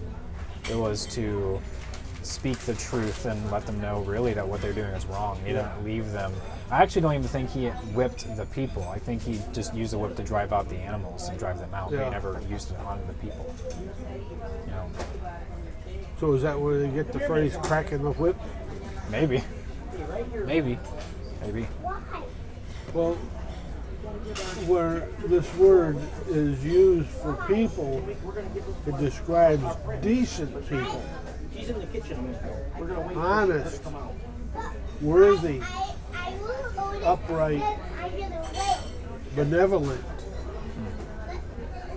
It 0.69 0.75
was 0.75 1.05
to 1.07 1.61
speak 2.25 2.57
the 2.59 2.73
truth 2.75 3.25
and 3.25 3.51
let 3.51 3.65
them 3.65 3.79
know 3.79 4.01
really 4.01 4.33
that 4.33 4.47
what 4.47 4.61
they're 4.61 4.73
doing 4.73 4.87
is 4.93 5.05
wrong. 5.05 5.39
He 5.45 5.51
didn't 5.53 5.83
leave 5.83 6.11
them. 6.11 6.33
I 6.71 6.81
actually 6.81 7.01
don't 7.03 7.13
even 7.13 7.27
think 7.27 7.49
he 7.51 7.67
whipped 7.93 8.35
the 8.35 8.45
people. 8.47 8.83
I 8.89 8.97
think 8.99 9.21
he 9.21 9.39
just 9.53 9.73
used 9.73 9.93
the 9.93 9.99
whip 9.99 10.15
to 10.17 10.23
drive 10.23 10.51
out 10.51 10.67
the 10.69 10.77
animals 10.77 11.27
and 11.29 11.37
drive 11.37 11.59
them 11.59 11.73
out. 11.73 11.91
Yeah. 11.91 12.05
He 12.05 12.09
never 12.11 12.41
used 12.49 12.71
it 12.71 12.77
on 12.79 12.99
the 13.07 13.13
people. 13.13 13.53
You 14.65 14.71
know, 14.71 14.89
So 16.19 16.33
is 16.33 16.41
that 16.41 16.59
where 16.59 16.79
they 16.79 16.87
get 16.89 17.11
the 17.13 17.19
phrase 17.19 17.55
cracking 17.61 18.01
the 18.03 18.11
whip? 18.11 18.35
maybe, 19.11 19.43
Maybe. 20.45 20.79
maybe. 21.41 21.67
Well, 22.93 23.13
where 24.65 25.07
this 25.25 25.53
word 25.55 25.97
is 26.27 26.63
used 26.65 27.07
for 27.09 27.33
people, 27.47 28.03
it 28.87 28.97
describes 28.97 29.63
decent 30.01 30.53
people, 30.69 31.03
She's 31.55 31.69
in 31.69 31.79
the 31.79 31.85
kitchen. 31.87 32.35
We're 32.77 32.87
gonna 32.87 33.07
wait. 33.07 33.17
honest, 33.17 33.81
worthy, 35.01 35.61
upright, 37.03 37.63
benevolent. 39.35 40.03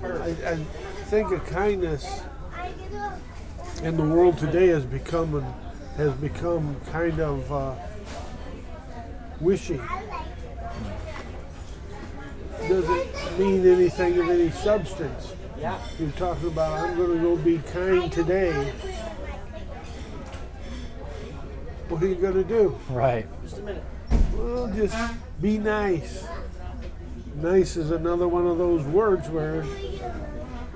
I, 0.04 0.36
I 0.46 0.56
think 1.06 1.32
of 1.32 1.44
kindness 1.46 2.22
in 3.82 3.96
the 3.96 4.04
world 4.04 4.38
today 4.38 4.68
has 4.68 4.84
become 4.84 5.34
an, 5.34 5.44
has 5.96 6.12
become 6.14 6.76
kind 6.92 7.18
of 7.20 7.52
uh, 7.52 7.74
wishy. 9.40 9.80
Doesn't 12.68 13.38
mean 13.38 13.66
anything 13.66 14.18
of 14.18 14.28
any 14.28 14.50
substance. 14.50 15.34
You're 15.98 16.10
talking 16.12 16.48
about 16.48 16.78
I'm 16.78 16.96
going 16.96 17.16
to 17.16 17.22
go 17.22 17.36
be 17.36 17.58
kind 17.72 18.12
today. 18.12 18.72
What 21.88 22.02
are 22.02 22.06
you 22.06 22.16
going 22.16 22.34
to 22.34 22.44
do? 22.44 22.78
Right. 22.90 23.26
Just 23.42 23.58
a 23.58 23.62
minute. 23.62 23.84
Well, 24.34 24.70
just 24.74 24.96
be 25.40 25.58
nice. 25.58 26.26
Nice 27.36 27.76
is 27.76 27.90
another 27.90 28.28
one 28.28 28.46
of 28.46 28.58
those 28.58 28.84
words 28.84 29.28
where, 29.28 29.62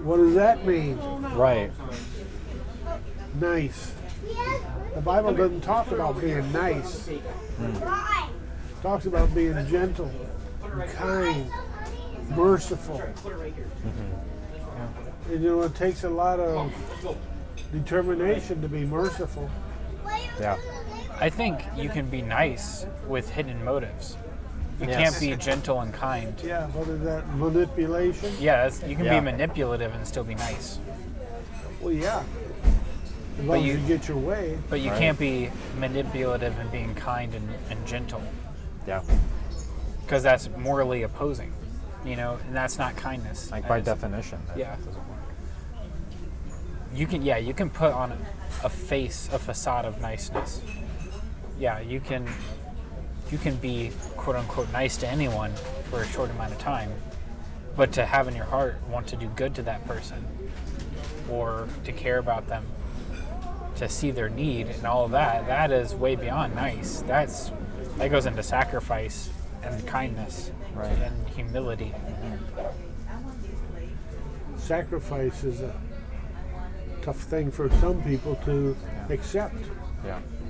what 0.03 0.17
does 0.19 0.35
that 0.35 0.67
mean? 0.67 0.97
Right. 1.35 1.71
Nice. 3.41 3.93
The 4.95 5.01
Bible 5.01 5.35
doesn't 5.35 5.63
talk 5.63 5.91
about 5.91 6.21
being 6.21 6.51
nice. 6.53 7.09
It 7.09 7.23
talks 8.83 9.07
about 9.07 9.35
being 9.35 9.67
gentle, 9.67 10.11
and 10.65 10.91
kind, 10.93 11.51
merciful. 12.31 13.03
And 15.31 15.43
you 15.43 15.51
know, 15.51 15.63
it 15.63 15.75
takes 15.75 16.05
a 16.05 16.11
lot 16.11 16.41
of 16.41 16.73
determination 17.73 18.61
to 18.63 18.69
be 18.69 18.85
merciful. 18.85 19.51
Yeah. 20.41 20.59
I 21.23 21.31
think 21.31 21.61
you 21.77 21.89
can 21.89 22.07
be 22.07 22.21
nice 22.21 22.85
with 23.07 23.31
hidden 23.31 23.65
motives. 23.65 24.17
You 24.81 24.89
Yes. 24.89 24.97
can't 24.97 25.21
be 25.21 25.37
gentle 25.41 25.81
and 25.81 25.95
kind. 25.95 26.35
Yeah, 26.43 26.67
what 26.69 26.89
is 26.89 27.01
that? 27.03 27.29
Manipulation? 27.37 28.35
Yeah, 28.41 28.69
you 28.85 28.97
can 28.97 29.05
Yeah. 29.05 29.21
be 29.21 29.25
manipulative 29.31 29.95
and 29.95 30.05
still 30.05 30.25
be 30.25 30.35
nice, 30.35 30.81
Well, 31.81 31.93
yeah. 31.93 32.25
As 33.39 33.45
long 33.45 33.63
you- 33.63 33.75
as 33.75 33.81
you 33.83 33.87
get 33.87 34.09
your 34.09 34.17
way. 34.17 34.59
but 34.69 34.81
you 34.81 34.91
Right. 34.91 34.99
can't 34.99 35.19
be 35.19 35.51
manipulative 35.79 36.59
and 36.59 36.73
being 36.73 36.93
kind 36.97 37.33
and, 37.37 37.49
and 37.71 37.87
gentle 37.87 38.23
Yeah. 38.85 39.03
because 40.01 40.25
that's 40.25 40.49
morally 40.57 41.05
opposing. 41.05 41.53
You 42.05 42.17
know, 42.17 42.39
and 42.49 42.57
that's 42.57 42.79
not 42.79 42.97
kindness. 42.97 43.53
Like 43.53 43.69
by 43.69 43.79
definition. 43.79 44.41
that 44.49 44.57
Yeah. 44.59 44.75
doesn't 44.75 44.95
work. 44.95 45.07
you 46.95 47.07
can 47.07 47.23
yeah 47.23 47.39
you 47.39 47.55
can 47.55 47.71
put 47.71 47.91
on 47.93 48.13
a, 48.13 48.67
a 48.67 48.69
face 48.69 49.31
a 49.33 49.39
facade 49.39 49.87
of 49.87 49.99
niceness 50.03 50.61
yeah 51.63 51.79
you 51.79 52.01
can 52.01 52.29
you 53.31 53.39
can 53.39 53.55
be 53.57 53.93
quote 54.17 54.35
unquote 54.35 54.71
nice 54.73 54.97
to 54.97 55.07
anyone 55.07 55.53
for 55.89 56.03
a 56.03 56.09
short 56.09 56.29
amount 56.31 56.51
of 56.51 56.59
time 56.59 56.91
but 57.77 57.93
to 57.93 58.05
have 58.05 58.27
in 58.27 58.35
your 58.35 58.45
heart 58.45 58.77
want 58.89 59.07
to 59.07 59.15
do 59.15 59.29
good 59.37 59.55
to 59.55 59.63
that 59.63 59.87
person 59.87 60.27
or 61.31 61.69
to 61.85 61.93
care 61.93 62.19
about 62.19 62.49
them 62.49 62.67
to 63.77 63.89
see 63.89 64.11
their 64.11 64.29
need 64.29 64.67
and 64.67 64.85
all 64.85 65.05
of 65.05 65.13
that 65.13 65.47
that 65.47 65.71
is 65.71 65.95
way 65.95 66.17
beyond 66.17 66.53
nice 66.57 67.03
that's 67.03 67.53
that 67.97 68.11
goes 68.11 68.27
into 68.27 68.43
sacrifice 68.43 69.31
and 69.63 69.87
kindness 69.87 70.51
Right. 70.75 70.91
and 70.99 71.29
humility 71.29 71.95
mm-hmm. 71.95 72.67
Sacrifice 74.59 75.43
is 75.43 75.61
a 75.61 75.75
tough 77.03 77.19
thing 77.19 77.51
for 77.51 77.69
some 77.81 78.01
people 78.05 78.37
to 78.45 78.77
accept. 79.11 79.57
Yeah. 80.05 80.19
Yeah. 80.19 80.42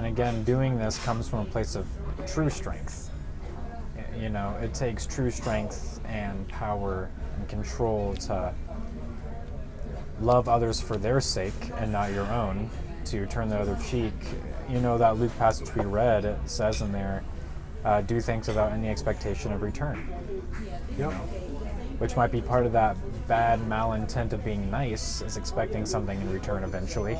And 0.00 0.06
again, 0.06 0.44
doing 0.44 0.78
this 0.78 0.98
comes 1.04 1.28
from 1.28 1.40
a 1.40 1.44
place 1.44 1.74
of 1.74 1.86
true 2.26 2.48
strength. 2.48 3.10
You 4.18 4.30
know, 4.30 4.56
it 4.62 4.72
takes 4.72 5.04
true 5.04 5.30
strength 5.30 6.00
and 6.06 6.48
power 6.48 7.10
and 7.36 7.46
control 7.50 8.14
to 8.14 8.54
love 10.22 10.48
others 10.48 10.80
for 10.80 10.96
their 10.96 11.20
sake 11.20 11.52
and 11.76 11.92
not 11.92 12.12
your 12.12 12.24
own, 12.28 12.70
to 13.04 13.26
turn 13.26 13.50
the 13.50 13.58
other 13.58 13.76
cheek. 13.90 14.14
You 14.70 14.80
know, 14.80 14.96
that 14.96 15.18
Luke 15.18 15.36
passage 15.36 15.74
we 15.74 15.84
read, 15.84 16.24
it 16.24 16.38
says 16.46 16.80
in 16.80 16.92
there, 16.92 17.22
uh, 17.84 18.00
do 18.00 18.22
things 18.22 18.48
without 18.48 18.72
any 18.72 18.88
expectation 18.88 19.52
of 19.52 19.60
return, 19.60 20.08
Yep. 20.96 21.12
which 21.98 22.16
might 22.16 22.32
be 22.32 22.40
part 22.40 22.64
of 22.64 22.72
that 22.72 22.96
bad 23.28 23.60
malintent 23.68 24.32
of 24.32 24.42
being 24.46 24.70
nice, 24.70 25.20
is 25.20 25.36
expecting 25.36 25.84
something 25.84 26.18
in 26.18 26.32
return 26.32 26.64
eventually. 26.64 27.18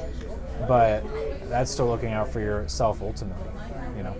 But 0.66 1.04
that's 1.48 1.70
still 1.70 1.86
looking 1.86 2.12
out 2.12 2.28
for 2.28 2.40
yourself 2.40 3.02
ultimately, 3.02 3.52
you 3.96 4.02
know. 4.02 4.16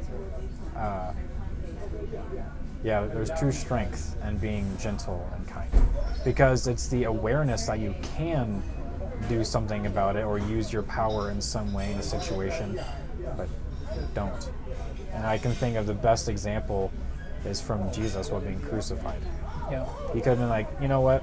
Uh, 0.77 1.13
yeah, 2.83 3.07
there's 3.07 3.31
true 3.39 3.53
strength 3.53 4.17
in 4.27 4.39
being 4.39 4.67
gentle 4.79 5.29
and 5.37 5.47
kind 5.47 5.71
because 6.25 6.67
it's 6.67 6.89
the 6.89 7.05
awareness 7.05 7.67
that 7.67 7.79
you 7.79 7.95
can 8.17 8.63
do 9.29 9.45
something 9.45 9.87
about 9.87 10.17
it 10.17 10.25
or 10.25 10.39
use 10.39 10.73
your 10.73 10.83
power 10.83 11.31
in 11.31 11.41
some 11.41 11.73
way 11.73 11.93
in 11.93 11.99
a 11.99 12.03
situation, 12.03 12.81
but 13.37 13.49
don't. 14.15 14.51
And 15.13 15.27
I 15.27 15.39
can 15.39 15.53
think 15.53 15.77
of 15.77 15.87
the 15.87 15.95
best 15.95 16.29
example 16.29 16.91
is 17.45 17.61
from 17.61 17.93
Jesus 17.93 18.31
while 18.31 18.41
being 18.41 18.61
crucified. 18.61 19.21
Yeah 19.71 19.87
He 20.13 20.21
could 20.21 20.31
have 20.31 20.39
been 20.39 20.49
like, 20.49 20.69
you 20.81 20.89
know 20.89 21.01
what, 21.01 21.23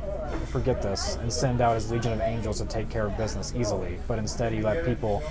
forget 0.49 0.81
this, 0.81 1.15
and 1.17 1.31
send 1.31 1.61
out 1.61 1.75
his 1.75 1.91
legion 1.91 2.13
of 2.13 2.21
angels 2.21 2.59
to 2.59 2.65
take 2.65 2.89
care 2.89 3.05
of 3.07 3.17
business 3.17 3.53
easily. 3.55 3.97
But 4.07 4.19
instead, 4.19 4.53
he 4.53 4.61
let 4.61 4.85
people 4.85 5.21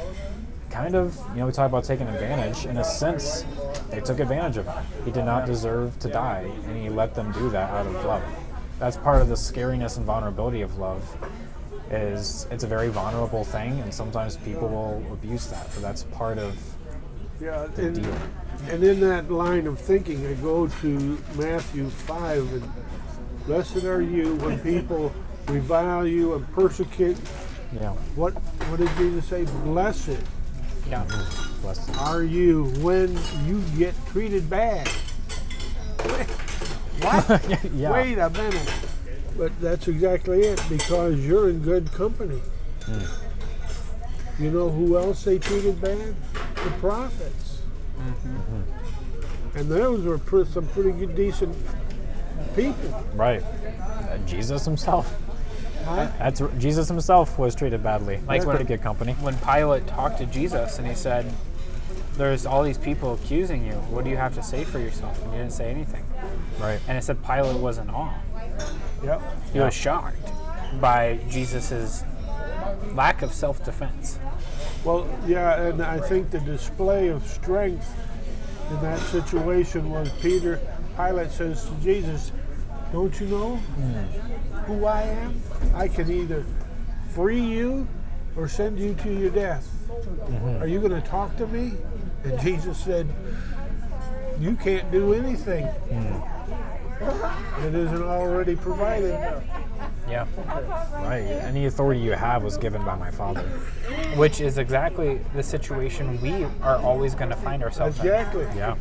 kind 0.71 0.95
of, 0.95 1.17
you 1.31 1.37
know, 1.41 1.47
we 1.47 1.53
talk 1.53 1.69
about 1.69 1.85
taking 1.85 2.07
advantage. 2.09 2.67
In 2.67 2.77
a 2.79 2.85
sense, 2.85 3.45
they 3.91 4.01
took 4.01 4.21
advantage 4.21 4.59
of 4.59 4.67
him. 4.67 4.85
He 5.05 5.11
did 5.11 5.25
not 5.25 5.47
deserve 5.47 5.99
to 6.01 6.09
die, 6.09 6.51
and 6.67 6.77
he 6.83 6.89
let 6.91 7.15
them 7.15 7.33
do 7.33 7.49
that 7.51 7.71
out 7.71 7.87
of 7.87 8.05
love. 8.05 8.23
That's 8.79 8.97
part 8.99 9.23
of 9.23 9.29
the 9.29 9.35
scariness 9.37 9.97
and 9.97 10.05
vulnerability 10.05 10.61
of 10.63 10.77
love. 10.79 11.03
Is 11.91 12.47
it's 12.51 12.65
a 12.65 12.67
very 12.67 12.89
vulnerable 12.89 13.45
thing, 13.45 13.79
and 13.81 13.95
sometimes 13.95 14.37
people 14.39 14.69
will 14.69 15.03
abuse 15.13 15.47
that. 15.47 15.69
But 15.73 15.83
that's 15.83 16.03
part 16.03 16.37
of 16.37 16.59
Yeah, 17.41 17.69
the 17.75 17.87
and, 17.87 18.03
deal. 18.03 18.15
and 18.69 18.83
in 18.83 19.01
that 19.01 19.31
line 19.31 19.67
of 19.69 19.79
thinking, 19.79 20.27
I 20.27 20.35
go 20.35 20.67
to 20.67 21.19
Matthew 21.37 21.89
5 21.89 22.53
and 22.55 22.73
blessed 23.47 23.85
are 23.85 24.03
you 24.03 24.35
when 24.37 24.59
people 24.61 25.13
revile 25.49 26.07
you 26.07 26.35
and 26.35 26.53
persecute. 26.53 27.17
Yeah, 27.73 27.91
What, 28.15 28.33
what 28.69 28.79
did 28.79 28.91
Jesus 28.97 29.27
say? 29.27 29.45
Blessed 29.65 30.19
yeah 30.89 31.05
bless. 31.63 31.97
are 31.99 32.23
you 32.23 32.67
when 32.79 33.19
you 33.45 33.61
get 33.77 33.95
treated 34.09 34.49
bad. 34.49 34.89
What? 37.01 37.45
yeah. 37.75 37.93
Wait 37.93 38.17
a 38.17 38.31
minute. 38.31 38.73
But 39.37 39.53
that's 39.61 39.87
exactly 39.87 40.45
it 40.45 40.59
because 40.67 41.21
you're 41.21 41.51
in 41.51 41.61
good 41.61 41.93
company. 41.93 42.41
Hmm. 42.87 44.43
You 44.43 44.51
know 44.51 44.71
who 44.71 44.97
else 44.97 45.23
they 45.23 45.39
treated 45.39 45.79
bad? 45.83 46.15
The 46.55 46.71
prophets. 46.81 47.61
Mm-hmm. 47.99 49.59
And 49.59 49.69
those 49.69 50.05
were 50.05 50.47
some 50.47 50.67
pretty 50.69 50.93
good, 50.93 51.15
decent 51.15 51.55
people. 52.55 53.05
Right. 53.15 53.43
Uh, 53.43 54.19
Jesus 54.27 54.65
himself. 54.65 55.15
Huh? 55.85 56.09
That's 56.19 56.43
Jesus 56.59 56.89
himself 56.89 57.39
was 57.39 57.55
treated 57.55 57.83
badly. 57.83 58.17
Like 58.17 58.27
That's 58.41 58.47
when- 58.47 58.57
pretty 58.57 58.69
good 58.69 58.83
company. 58.83 59.13
when 59.21 59.37
Pilate 59.39 59.87
talked 59.87 60.19
to 60.19 60.27
Jesus 60.27 60.79
and 60.79 60.87
he 60.87 60.95
said, 60.95 61.31
There's 62.17 62.45
all 62.47 62.63
these 62.63 62.79
people 62.79 63.15
accusing 63.15 63.65
you. 63.65 63.75
What 63.75 64.05
do 64.05 64.11
you 64.11 64.17
have 64.17 64.35
to 64.35 64.43
say 64.43 64.65
for 64.65 64.79
yourself? 64.79 65.23
And 65.23 65.33
he 65.33 65.39
didn't 65.39 65.53
say 65.53 65.71
anything. 65.71 66.05
Right. 66.61 66.81
And 66.89 66.97
it 66.99 67.05
said 67.05 67.25
Pilate 67.25 67.59
was 67.59 67.79
in 67.79 67.91
awe. 67.91 68.15
Yep. 69.05 69.23
He 69.53 69.61
was 69.61 69.75
shocked 69.75 70.17
by 70.81 71.21
Jesus's 71.29 72.05
lack 72.95 73.23
of 73.23 73.33
self 73.33 73.65
defense. 73.65 74.19
Well, 74.85 75.07
yeah, 75.27 75.61
and 75.69 75.83
I 75.83 76.01
think 76.01 76.31
the 76.31 76.41
display 76.41 77.09
of 77.09 77.27
strength 77.27 77.93
in 78.71 78.81
that 78.83 78.99
situation 79.01 79.91
was 79.91 80.11
Peter. 80.21 80.61
Pilate 80.97 81.31
says 81.31 81.65
to 81.67 81.75
Jesus, 81.83 82.33
Don't 82.93 83.19
you 83.21 83.27
know 83.27 83.57
who 84.67 84.87
I 84.87 85.03
am? 85.03 85.41
I 85.75 85.89
can 85.89 86.11
either 86.11 86.45
free 87.11 87.41
you 87.41 87.87
or 88.37 88.49
send 88.49 88.79
you 88.79 88.95
to 88.95 89.13
your 89.13 89.31
death. 89.31 89.69
Mm-hmm. 89.89 90.63
Are 90.63 90.67
you 90.67 90.81
going 90.81 91.01
to 91.01 91.07
talk 91.07 91.37
to 91.37 91.47
me? 91.47 91.73
And 92.25 92.41
Jesus 92.41 92.79
said, 92.79 93.07
You 94.41 94.57
can't 94.57 94.91
do 94.91 95.15
anything 95.15 95.67
mm. 95.67 96.33
It 97.01 97.75
isn't 97.75 98.03
already 98.03 98.57
provided. 98.57 99.43
Yeah. 100.09 100.27
Right. 100.95 101.21
Any 101.21 101.67
authority 101.67 102.01
you 102.01 102.13
have 102.13 102.43
was 102.43 102.57
given 102.57 102.83
by 102.85 102.97
my 102.97 103.11
Father. 103.11 103.43
Which 104.17 104.41
is 104.41 104.59
exactly 104.59 105.21
the 105.35 105.43
situation 105.43 106.21
we 106.21 106.45
are 106.63 106.79
always 106.79 107.15
going 107.15 107.31
to 107.31 107.37
find 107.37 107.63
ourselves 107.63 107.99
in. 107.99 108.07
Exactly. 108.07 108.45
Yeah. 108.57 108.77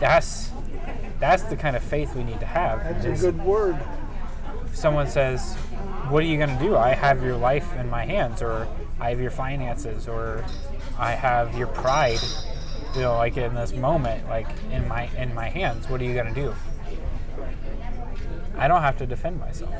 That's 0.00 0.50
that's 1.20 1.42
the 1.44 1.56
kind 1.56 1.76
of 1.76 1.82
faith 1.82 2.14
we 2.14 2.24
need 2.24 2.40
to 2.40 2.46
have. 2.46 2.82
That's 2.82 3.22
a 3.22 3.30
good 3.30 3.42
word. 3.44 3.78
if 4.66 4.76
someone 4.76 5.08
says, 5.08 5.54
what 6.08 6.22
are 6.22 6.26
you 6.26 6.36
going 6.38 6.56
to 6.56 6.62
do? 6.64 6.76
I 6.76 6.90
have 6.90 7.22
your 7.22 7.36
life 7.36 7.74
in 7.76 7.90
my 7.90 8.04
hands, 8.04 8.40
or 8.40 8.66
I 9.00 9.10
have 9.10 9.20
your 9.20 9.30
finances, 9.30 10.08
or 10.08 10.44
I 10.98 11.12
have 11.12 11.56
your 11.56 11.66
pride. 11.66 12.20
You 12.94 13.02
know, 13.02 13.16
like 13.16 13.36
in 13.36 13.54
this 13.54 13.74
moment, 13.74 14.26
like 14.28 14.48
in 14.70 14.88
my 14.88 15.10
in 15.18 15.34
my 15.34 15.48
hands. 15.48 15.88
What 15.88 16.00
are 16.00 16.04
you 16.04 16.14
going 16.14 16.32
to 16.32 16.40
do? 16.40 16.54
I 18.56 18.66
don't 18.66 18.80
have 18.80 18.96
to 18.98 19.06
defend 19.06 19.38
myself. 19.38 19.74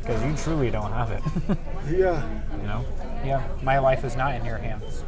Because 0.00 0.24
you 0.24 0.36
truly 0.36 0.70
don't 0.70 0.92
have 0.92 1.10
it. 1.10 1.22
Yeah. 1.88 2.28
you 2.60 2.66
know? 2.66 2.84
Yeah, 3.24 3.46
my 3.62 3.78
life 3.78 4.02
is 4.02 4.16
not 4.16 4.34
in 4.34 4.44
your 4.44 4.58
hands. 4.58 5.04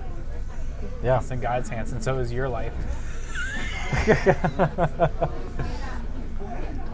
Yeah. 1.03 1.19
It's 1.19 1.31
in 1.33 1.41
God's 1.41 1.69
hands, 1.69 1.91
and 1.91 2.03
so 2.03 2.19
is 2.19 2.33
your 2.33 2.49
life. 2.49 2.73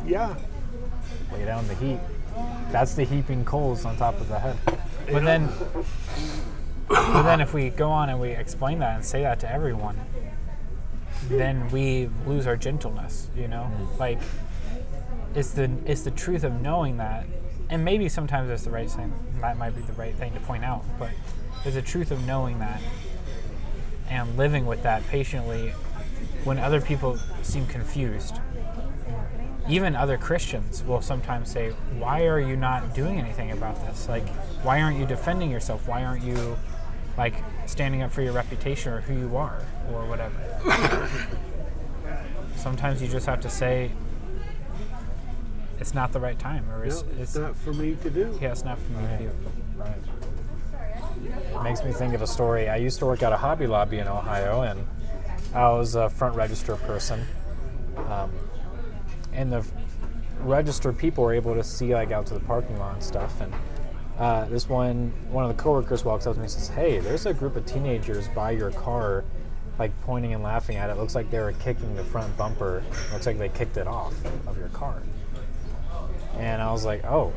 Yeah. 0.07 0.35
Lay 1.33 1.45
down 1.45 1.67
the 1.67 1.75
heat. 1.75 1.99
That's 2.71 2.95
the 2.95 3.05
heaping 3.05 3.45
coals 3.45 3.85
on 3.85 3.97
top 3.97 4.21
of 4.21 4.29
the 4.29 4.39
head. 4.39 4.57
But 5.11 5.25
then, 5.25 5.49
but 6.89 7.23
then 7.23 7.41
if 7.41 7.55
we 7.55 7.71
go 7.71 7.91
on 7.91 8.11
and 8.11 8.21
we 8.21 8.31
explain 8.31 8.81
that 8.81 8.97
and 8.97 9.05
say 9.05 9.23
that 9.23 9.41
to 9.41 9.51
everyone, 9.51 9.99
then 11.29 11.69
we 11.71 12.11
lose 12.27 12.47
our 12.47 12.57
gentleness. 12.57 13.29
You 13.37 13.49
know, 13.49 13.71
mm. 13.71 13.99
like 13.99 14.19
it's 15.35 15.53
the 15.53 15.71
it's 15.87 16.03
the 16.03 16.11
truth 16.11 16.45
of 16.45 16.61
knowing 16.61 16.99
that, 16.99 17.27
and 17.71 17.85
maybe 17.85 18.09
sometimes 18.09 18.51
it's 18.51 18.65
the 18.65 18.71
right 18.71 18.91
thing. 18.91 19.13
That 19.41 19.57
might 19.57 19.75
be 19.75 19.83
the 19.83 19.93
right 19.95 20.15
thing 20.15 20.33
to 20.35 20.41
point 20.41 20.65
out, 20.65 20.85
but 20.99 21.11
there's 21.63 21.77
a 21.77 21.83
truth 21.83 22.11
of 22.11 22.25
knowing 22.27 22.59
that 22.59 22.81
and 24.11 24.37
living 24.37 24.67
with 24.67 24.83
that 24.83 25.07
patiently 25.09 25.73
when 26.45 26.59
other 26.59 26.81
people 26.81 27.19
seem 27.43 27.67
confused. 27.67 28.39
Even 29.69 29.97
other 29.97 30.19
Christians 30.19 30.85
will 30.85 31.01
sometimes 31.01 31.51
say, 31.51 31.71
"Why 31.99 32.27
are 32.27 32.39
you 32.39 32.55
not 32.55 32.95
doing 32.95 33.19
anything 33.19 33.51
about 33.53 33.77
this? 33.87 34.09
Like, 34.09 34.29
why 34.63 34.83
aren't 34.83 34.99
you 34.99 35.07
defending 35.07 35.51
yourself? 35.51 35.89
Why 35.89 36.05
aren't 36.05 36.23
you 36.23 36.57
like 37.17 37.35
standing 37.67 38.03
up 38.03 38.13
for 38.13 38.21
your 38.21 38.33
reputation 38.35 38.93
or 38.93 39.01
who 39.01 39.15
you 39.15 39.37
are 39.37 39.63
or 39.91 40.05
whatever?" 40.07 40.35
sometimes 42.57 43.01
you 43.01 43.09
just 43.09 43.25
have 43.25 43.41
to 43.41 43.49
say, 43.49 43.91
"It's 45.81 45.95
not 45.95 46.13
the 46.13 46.21
right 46.21 46.39
time," 46.39 46.69
or 46.71 46.81
No, 46.81 46.85
"It's, 46.85 47.01
it's 47.03 47.21
it's 47.21 47.37
not 47.37 47.57
for 47.57 47.73
me 47.73 47.97
to 48.03 48.11
do. 48.11 48.39
yeah, 48.43 48.53
it's 48.53 48.65
not 48.65 48.79
for 48.79 48.93
me 48.93 49.07
to 49.07 49.19
do." 49.25 49.31
Right. 49.79 50.03
It 51.55 51.63
makes 51.63 51.83
me 51.83 51.93
think 51.93 52.13
of 52.13 52.21
a 52.21 52.27
story. 52.27 52.69
I 52.69 52.77
used 52.77 52.99
to 52.99 53.07
work 53.07 53.23
at 53.23 53.33
a 53.33 53.37
Hobby 53.39 53.67
Lobby 53.67 53.99
in 53.99 54.09
Ohio, 54.09 54.61
and 54.61 54.87
I 55.55 55.71
was 55.71 55.95
a 55.95 56.11
front 56.11 56.35
register 56.35 56.77
person. 56.77 57.25
Um, 58.09 58.31
and 59.33 59.53
the 59.53 59.65
register 60.41 60.93
people 60.93 61.25
were 61.25 61.33
able 61.33 61.55
to 61.55 61.63
see 61.63 61.95
like 61.95 62.11
out 62.11 62.27
to 62.27 62.35
the 62.35 62.41
parking 62.41 62.79
lot 62.79 62.95
and 62.95 63.03
stuff. 63.03 63.41
And 63.41 63.55
uh, 64.19 64.45
this 64.47 64.69
one, 64.69 65.13
one 65.31 65.49
of 65.49 65.57
the 65.57 65.63
coworkers 65.63 66.05
walks 66.05 66.27
up 66.27 66.35
to 66.35 66.41
me 66.41 66.45
and 66.45 66.51
says, 66.51 66.69
"Hey, 66.69 66.99
there's 66.99 67.27
a 67.27 67.35
group 67.35 67.57
of 67.57 67.67
teenagers 67.67 68.29
by 68.29 68.51
your 68.51 68.71
car, 68.73 69.25
like 69.79 69.93
pointing 70.03 70.35
and 70.35 70.43
laughing 70.43 70.77
at 70.77 70.91
it. 70.91 70.97
Looks 70.97 71.15
like 71.15 71.31
they 71.31 71.39
were 71.39 71.53
kicking 71.53 71.95
the 71.95 72.05
front 72.05 72.37
bumper. 72.37 72.83
Looks 73.13 73.27
like 73.27 73.39
they 73.39 73.49
kicked 73.49 73.77
it 73.77 73.87
off 73.87 74.15
of 74.47 74.59
your 74.59 74.69
car." 74.69 75.03
And 76.37 76.61
I 76.61 76.73
was 76.73 76.85
like, 76.85 77.05
"Oh, 77.05 77.33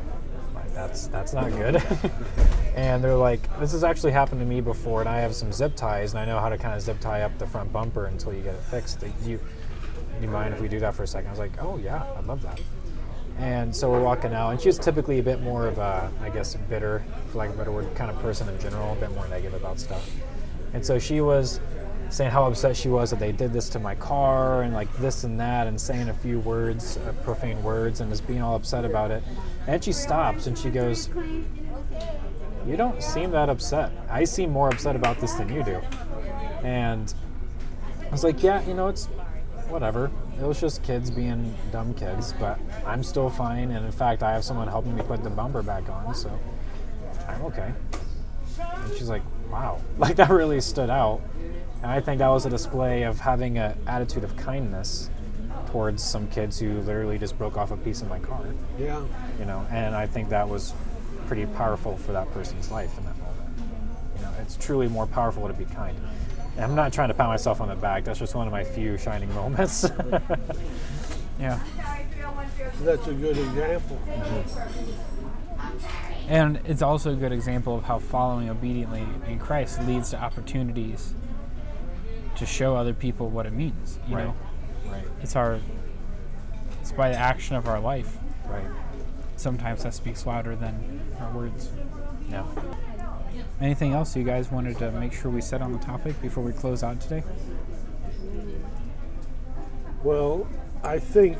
that's 0.74 1.08
that's 1.08 1.32
not 1.32 1.50
good." 1.50 1.82
and 2.76 3.02
they're 3.02 3.14
like, 3.14 3.40
"This 3.58 3.72
has 3.72 3.84
actually 3.84 4.12
happened 4.12 4.40
to 4.40 4.46
me 4.46 4.60
before, 4.60 5.00
and 5.00 5.08
I 5.08 5.18
have 5.20 5.34
some 5.34 5.52
zip 5.52 5.74
ties, 5.76 6.12
and 6.12 6.20
I 6.20 6.24
know 6.24 6.38
how 6.38 6.48
to 6.48 6.58
kind 6.58 6.74
of 6.74 6.82
zip 6.82 7.00
tie 7.00 7.22
up 7.22 7.36
the 7.38 7.46
front 7.46 7.72
bumper 7.72 8.06
until 8.06 8.32
you 8.32 8.42
get 8.42 8.54
it 8.54 8.62
fixed. 8.62 9.00
Do 9.00 9.10
you, 9.24 9.40
you 10.20 10.28
mind 10.28 10.54
if 10.54 10.60
we 10.60 10.68
do 10.68 10.80
that 10.80 10.94
for 10.94 11.02
a 11.02 11.06
second? 11.06 11.28
I 11.28 11.30
was 11.30 11.38
like, 11.38 11.52
"Oh 11.60 11.78
yeah, 11.78 12.04
I'd 12.16 12.26
love 12.26 12.42
that." 12.42 12.60
And 13.38 13.74
so 13.74 13.88
we're 13.88 14.02
walking 14.02 14.34
out, 14.34 14.50
and 14.50 14.60
she's 14.60 14.78
typically 14.78 15.20
a 15.20 15.22
bit 15.22 15.40
more 15.40 15.68
of 15.68 15.78
a, 15.78 16.10
I 16.22 16.28
guess, 16.28 16.56
bitter, 16.68 17.04
for 17.30 17.38
lack 17.38 17.50
of 17.50 17.54
a 17.54 17.58
better 17.58 17.70
word, 17.70 17.94
kind 17.94 18.10
of 18.10 18.18
person 18.18 18.48
in 18.48 18.58
general, 18.58 18.92
a 18.92 18.96
bit 18.96 19.12
more 19.12 19.28
negative 19.28 19.60
about 19.60 19.78
stuff. 19.78 20.10
And 20.74 20.84
so 20.84 20.98
she 20.98 21.20
was 21.20 21.60
saying 22.10 22.30
how 22.30 22.44
upset 22.44 22.76
she 22.76 22.88
was 22.88 23.10
that 23.10 23.18
they 23.18 23.32
did 23.32 23.52
this 23.52 23.68
to 23.68 23.78
my 23.78 23.94
car 23.94 24.62
and 24.62 24.72
like 24.72 24.92
this 24.96 25.24
and 25.24 25.38
that 25.38 25.66
and 25.66 25.80
saying 25.80 26.08
a 26.08 26.14
few 26.14 26.40
words, 26.40 26.96
uh, 26.96 27.12
profane 27.22 27.62
words, 27.62 28.00
and 28.00 28.10
just 28.10 28.26
being 28.26 28.42
all 28.42 28.56
upset 28.56 28.84
about 28.84 29.10
it. 29.10 29.22
And 29.68 29.84
she 29.84 29.92
stops 29.92 30.46
and 30.46 30.58
she 30.58 30.70
goes, 30.70 31.10
You 32.66 32.76
don't 32.78 33.02
seem 33.02 33.30
that 33.32 33.50
upset. 33.50 33.92
I 34.08 34.24
seem 34.24 34.50
more 34.50 34.70
upset 34.70 34.96
about 34.96 35.20
this 35.20 35.34
than 35.34 35.52
you 35.52 35.62
do. 35.62 35.78
And 36.62 37.12
I 38.06 38.10
was 38.10 38.24
like, 38.24 38.42
Yeah, 38.42 38.66
you 38.66 38.72
know, 38.72 38.88
it's 38.88 39.06
whatever. 39.68 40.10
It 40.40 40.44
was 40.44 40.58
just 40.58 40.82
kids 40.82 41.10
being 41.10 41.54
dumb 41.70 41.92
kids, 41.92 42.32
but 42.40 42.58
I'm 42.86 43.02
still 43.02 43.28
fine. 43.28 43.72
And 43.72 43.84
in 43.84 43.92
fact, 43.92 44.22
I 44.22 44.32
have 44.32 44.42
someone 44.42 44.68
helping 44.68 44.96
me 44.96 45.02
put 45.02 45.22
the 45.22 45.28
bumper 45.28 45.62
back 45.62 45.90
on, 45.90 46.14
so 46.14 46.30
I'm 47.28 47.42
okay. 47.42 47.74
And 48.58 48.96
she's 48.96 49.10
like, 49.10 49.22
wow, 49.50 49.82
like 49.98 50.16
that 50.16 50.30
really 50.30 50.62
stood 50.62 50.88
out. 50.88 51.20
And 51.82 51.92
I 51.92 52.00
think 52.00 52.20
that 52.20 52.28
was 52.28 52.46
a 52.46 52.50
display 52.50 53.02
of 53.02 53.20
having 53.20 53.58
an 53.58 53.78
attitude 53.86 54.24
of 54.24 54.34
kindness 54.34 55.10
towards 55.68 56.02
some 56.02 56.26
kids 56.28 56.58
who 56.58 56.80
literally 56.80 57.18
just 57.18 57.36
broke 57.36 57.58
off 57.58 57.70
a 57.70 57.76
piece 57.76 58.00
of 58.00 58.08
my 58.08 58.18
car, 58.18 58.40
Yeah. 58.78 59.02
you 59.38 59.44
know. 59.44 59.66
And 59.70 59.94
I 59.94 60.06
think 60.06 60.30
that 60.30 60.48
was 60.48 60.72
pretty 61.26 61.44
powerful 61.44 61.96
for 61.98 62.12
that 62.12 62.32
person's 62.32 62.70
life 62.70 62.96
in 62.96 63.04
that 63.04 63.18
moment. 63.18 63.36
You 64.16 64.22
know, 64.22 64.30
it's 64.40 64.56
truly 64.56 64.88
more 64.88 65.06
powerful 65.06 65.46
to 65.46 65.52
be 65.52 65.66
kind. 65.66 65.96
And 66.56 66.64
I'm 66.64 66.74
not 66.74 66.92
trying 66.92 67.08
to 67.08 67.14
pat 67.14 67.28
myself 67.28 67.60
on 67.60 67.68
the 67.68 67.74
back. 67.76 68.04
That's 68.04 68.18
just 68.18 68.34
one 68.34 68.46
of 68.46 68.52
my 68.52 68.64
few 68.64 68.96
shining 68.98 69.32
moments. 69.34 69.86
Yeah. 71.40 71.60
That's 72.82 73.06
a 73.06 73.12
good 73.12 73.38
example. 73.38 73.96
Mm-hmm. 74.08 75.68
And 76.28 76.58
it's 76.64 76.82
also 76.82 77.12
a 77.12 77.14
good 77.14 77.30
example 77.30 77.76
of 77.78 77.84
how 77.84 78.00
following 78.00 78.50
obediently 78.50 79.04
in 79.28 79.38
Christ 79.38 79.80
leads 79.86 80.10
to 80.10 80.20
opportunities 80.20 81.14
to 82.34 82.44
show 82.44 82.74
other 82.74 82.92
people 82.92 83.28
what 83.30 83.46
it 83.46 83.52
means. 83.52 84.00
You 84.08 84.16
Right. 84.16 84.24
know, 84.26 84.34
right. 84.90 85.04
it's 85.22 85.36
our 85.36 85.60
it's 86.80 86.92
by 86.92 87.10
the 87.10 87.16
action 87.16 87.54
of 87.56 87.68
our 87.68 87.80
life. 87.80 88.16
Right. 88.46 88.64
Sometimes 89.36 89.82
that 89.82 89.94
speaks 89.94 90.26
louder 90.26 90.56
than 90.56 91.02
our 91.20 91.30
words. 91.32 91.70
Yeah. 92.30 92.46
Anything 93.60 93.92
else 93.92 94.16
you 94.16 94.24
guys 94.24 94.50
wanted 94.50 94.78
to 94.78 94.90
make 94.92 95.12
sure 95.12 95.30
we 95.30 95.40
said 95.40 95.62
on 95.62 95.72
the 95.72 95.78
topic 95.78 96.20
before 96.22 96.42
we 96.42 96.52
close 96.52 96.82
out 96.82 97.00
today? 97.00 97.22
Well, 100.02 100.48
I 100.82 100.98
think 100.98 101.36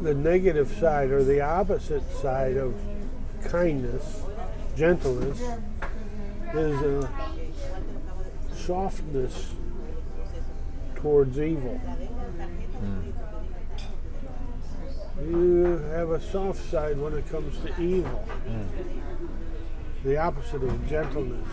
the 0.00 0.14
negative 0.14 0.74
side 0.78 1.10
or 1.10 1.24
the 1.24 1.40
opposite 1.40 2.08
side 2.16 2.56
of 2.56 2.74
kindness, 3.44 4.22
gentleness, 4.76 5.40
is 6.54 6.80
a 6.82 7.10
softness 8.54 9.53
towards 11.04 11.38
evil. 11.38 11.78
You 15.22 15.76
have 15.92 16.10
a 16.12 16.20
soft 16.20 16.64
side 16.70 16.98
when 16.98 17.12
it 17.12 17.28
comes 17.28 17.58
to 17.58 17.78
evil. 17.78 18.26
The 20.02 20.16
opposite 20.16 20.62
of 20.62 20.88
gentleness. 20.88 21.46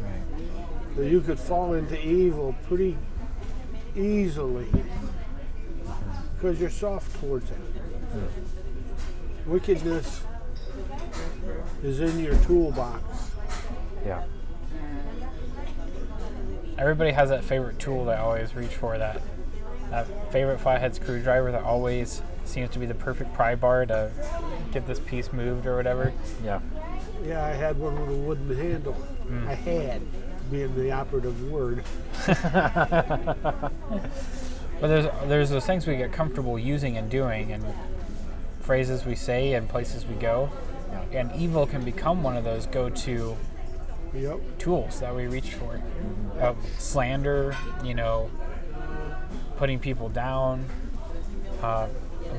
Right. 0.00 0.96
So 0.96 1.02
you 1.02 1.20
could 1.20 1.38
fall 1.38 1.74
into 1.74 2.02
evil 2.02 2.56
pretty 2.66 2.96
easily 3.94 4.68
because 6.34 6.58
you're 6.58 6.70
soft 6.70 7.14
towards 7.20 7.50
it. 7.50 7.58
Wickedness 9.44 10.22
is 11.82 12.00
in 12.00 12.20
your 12.20 12.36
toolbox. 12.36 13.32
Yeah. 14.06 14.24
Everybody 16.78 17.10
has 17.10 17.28
that 17.30 17.44
favorite 17.44 17.78
tool 17.78 18.04
they 18.04 18.14
always 18.14 18.54
reach 18.54 18.74
for 18.74 18.96
that 18.98 19.20
that 19.90 20.06
favorite 20.30 20.60
flathead 20.60 20.94
screwdriver 20.94 21.50
that 21.50 21.64
always 21.64 22.22
seems 22.44 22.70
to 22.70 22.78
be 22.78 22.86
the 22.86 22.94
perfect 22.94 23.32
pry 23.34 23.54
bar 23.54 23.86
to 23.86 24.10
get 24.70 24.86
this 24.86 25.00
piece 25.00 25.32
moved 25.32 25.66
or 25.66 25.76
whatever. 25.76 26.12
Yeah. 26.44 26.60
Yeah, 27.24 27.44
I 27.44 27.50
had 27.50 27.78
one 27.78 27.98
with 28.00 28.10
a 28.10 28.20
wooden 28.20 28.54
handle. 28.54 28.96
Mm. 29.26 29.48
I 29.48 29.54
had, 29.54 30.02
being 30.50 30.74
the 30.76 30.92
operative 30.92 31.50
word. 31.50 31.84
But 34.80 34.88
there's 34.88 35.06
there's 35.26 35.50
those 35.50 35.66
things 35.66 35.86
we 35.86 35.96
get 35.96 36.12
comfortable 36.12 36.58
using 36.58 36.96
and 36.96 37.10
doing, 37.10 37.52
and 37.52 37.64
phrases 38.60 39.04
we 39.04 39.16
say 39.16 39.54
and 39.54 39.68
places 39.68 40.06
we 40.06 40.14
go, 40.14 40.50
and 41.12 41.34
evil 41.34 41.66
can 41.66 41.84
become 41.84 42.22
one 42.22 42.36
of 42.36 42.44
those 42.44 42.66
go-to 42.66 43.36
Yep. 44.14 44.40
tools 44.58 45.00
that 45.00 45.14
we 45.14 45.26
reach 45.26 45.54
for. 45.54 45.80
Of 46.40 46.56
slander, 46.78 47.56
you 47.84 47.94
know, 47.94 48.30
putting 49.56 49.78
people 49.78 50.08
down, 50.08 50.64
uh, 51.62 51.88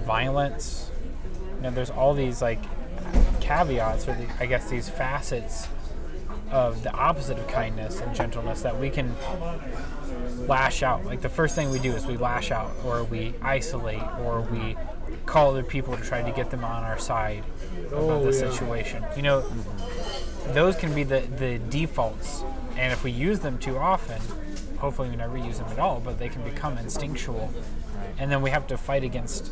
violence. 0.05 0.89
You 1.57 1.63
know, 1.63 1.72
there's 1.72 1.89
all 1.89 2.13
these 2.13 2.41
like 2.41 2.59
caveats, 3.41 4.07
or 4.07 4.13
the, 4.15 4.26
I 4.39 4.45
guess 4.45 4.70
these 4.70 4.89
facets 4.89 5.67
of 6.51 6.82
the 6.82 6.91
opposite 6.91 7.38
of 7.38 7.47
kindness 7.47 7.99
and 8.01 8.15
gentleness 8.15 8.61
that 8.63 8.80
we 8.80 8.89
can 8.89 9.13
lash 10.47 10.82
out. 10.84 11.05
Like 11.05 11.22
the 11.22 11.30
first 11.30 11.55
thing 11.55 11.70
we 11.70 11.80
do 11.80 11.91
is 11.93 12.05
we 12.07 12.17
lash 12.17 12.51
out, 12.51 12.72
or 12.86 13.03
we 13.03 13.34
isolate, 13.41 14.01
or 14.24 14.41
we 14.41 14.76
call 15.26 15.51
other 15.51 15.63
people 15.63 15.95
to 15.95 16.01
try 16.03 16.22
to 16.24 16.32
get 16.32 16.49
them 16.49 16.63
on 16.63 16.84
our 16.84 16.97
side 16.97 17.43
about 17.88 17.93
Oh, 17.99 18.32
the 18.32 18.38
yeah. 18.38 18.51
situation. 18.51 19.03
You 19.15 19.22
know, 19.22 19.43
those 20.54 20.76
can 20.76 20.93
be 20.93 21.04
the, 21.04 21.22
the 21.38 21.60
defaults, 21.70 22.43
and 22.78 22.91
if 22.93 23.04
we 23.04 23.12
use 23.12 23.39
them 23.39 23.58
too 23.58 23.78
often, 23.78 24.22
hopefully 24.78 25.10
we 25.10 25.16
never 25.16 25.38
use 25.38 25.60
them 25.60 25.68
at 25.68 25.80
all, 25.80 26.00
but 26.00 26.18
they 26.20 26.30
can 26.30 26.43
become 26.43 26.78
instinctual, 26.78 27.54
and 28.18 28.32
then 28.32 28.41
we 28.41 28.50
have 28.50 28.68
to 28.68 28.78
fight 28.78 29.04
against. 29.04 29.52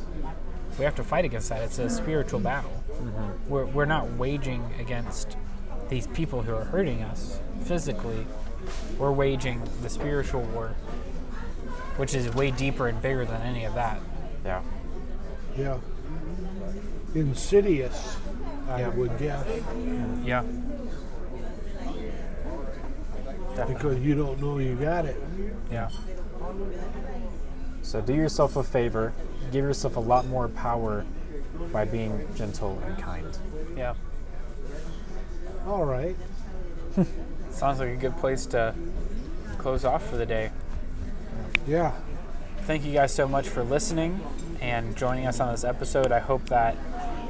We 0.78 0.86
have 0.86 0.96
to 0.96 1.04
fight 1.04 1.26
against 1.26 1.50
that. 1.50 1.64
It's 1.64 1.80
a 1.80 1.90
spiritual 1.90 2.40
battle. 2.40 2.84
Mm-hmm. 2.92 3.50
We're, 3.50 3.66
we're 3.66 3.86
not 3.86 4.12
waging 4.12 4.64
against 4.80 5.36
these 5.90 6.06
people 6.08 6.44
who 6.44 6.54
are 6.54 6.66
hurting 6.66 7.02
us 7.02 7.40
physically. 7.64 8.28
We're 9.00 9.12
waging 9.12 9.62
the 9.82 9.90
spiritual 9.90 10.42
war, 10.42 10.76
which 11.96 12.14
is 12.14 12.32
way 12.36 12.52
deeper 12.52 12.88
and 12.88 13.02
bigger 13.02 13.26
than 13.26 13.42
any 13.42 13.66
of 13.66 13.74
that. 13.74 14.00
Yeah. 14.46 14.62
Yeah. 15.58 15.78
Insidious, 17.16 18.18
I 18.70 18.82
Yeah. 18.82 18.90
would 18.90 19.18
guess, 19.18 19.46
Yeah. 20.24 20.44
Because 23.66 24.00
you 24.00 24.16
don't 24.16 24.42
know 24.42 24.60
you 24.60 24.76
got 24.76 25.06
it. 25.06 25.22
Yeah. 25.72 25.90
So 27.82 28.02
do 28.02 28.14
yourself 28.14 28.56
a 28.56 28.64
favor, 28.64 29.14
give 29.52 29.64
yourself 29.64 29.96
a 29.96 30.02
lot 30.02 30.28
more 30.28 30.50
power 30.50 31.06
by 31.72 31.86
being 31.86 32.28
gentle 32.36 32.82
and 32.86 32.98
kind. 32.98 33.38
Yeah. 33.76 33.96
All 35.66 35.86
right. 35.86 36.16
Sounds 37.50 37.80
like 37.80 37.90
a 37.90 37.96
good 37.96 38.18
place 38.18 38.46
to 38.48 38.76
close 39.58 39.86
off 39.86 40.08
for 40.08 40.18
the 40.18 40.26
day. 40.26 40.52
Yeah. 41.68 41.92
Thank 42.64 42.86
you 42.86 42.94
guys 42.94 43.14
so 43.14 43.28
much 43.28 43.48
for 43.48 43.64
listening 43.64 44.20
and 44.62 44.96
joining 44.96 45.26
us 45.26 45.40
on 45.40 45.52
this 45.52 45.64
episode. 45.64 46.12
I 46.12 46.20
hope 46.20 46.46
that 46.50 46.76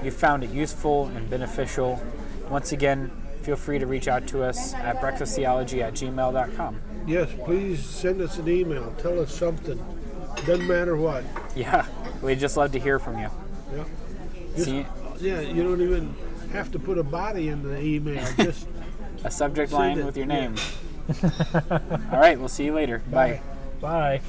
you 0.04 0.12
found 0.12 0.44
it 0.44 0.50
useful 0.50 1.08
and 1.16 1.30
beneficial. 1.30 2.02
Once 2.50 2.72
again, 2.72 3.12
feel 3.48 3.56
free 3.56 3.80
to 3.80 3.88
reach 3.88 4.10
out 4.10 4.28
to 4.28 4.44
us 4.44 4.74
at 4.74 5.00
breakfasttheology 5.00 5.82
at 5.82 5.94
gmail.com. 5.94 6.82
Yes, 7.08 7.30
please 7.46 7.82
send 7.82 8.20
us 8.20 8.38
an 8.40 8.50
email. 8.50 8.94
Tell 8.98 9.22
us 9.22 9.34
something. 9.34 9.80
Doesn't 10.46 10.68
matter 10.68 10.98
what. 10.98 11.24
Yeah, 11.56 11.86
we'd 12.22 12.40
just 12.40 12.58
love 12.58 12.74
to 12.74 12.80
hear 12.80 13.00
from 13.00 13.18
you. 13.20 13.30
Yeah. 13.74 13.86
Just- 14.54 14.66
See 14.66 14.86
yeah, 15.22 15.40
you 15.40 15.64
don't 15.64 15.82
even 15.82 16.14
have 16.52 16.74
to 16.74 16.80
put 16.80 16.98
a 16.98 17.04
body 17.04 17.48
in 17.48 17.64
the 17.64 17.82
email. 17.82 18.28
Just 18.38 18.68
a 19.24 19.32
subject 19.32 19.72
line 19.72 19.98
it, 19.98 20.06
with 20.06 20.18
your 20.18 20.26
name. 20.26 20.56
All 21.72 22.20
right, 22.20 22.38
we'll 22.38 22.50
see 22.50 22.66
you 22.66 22.74
later. 22.74 23.02
Bye. 23.10 23.42
Bye. 23.80 24.20
Bye. 24.20 24.22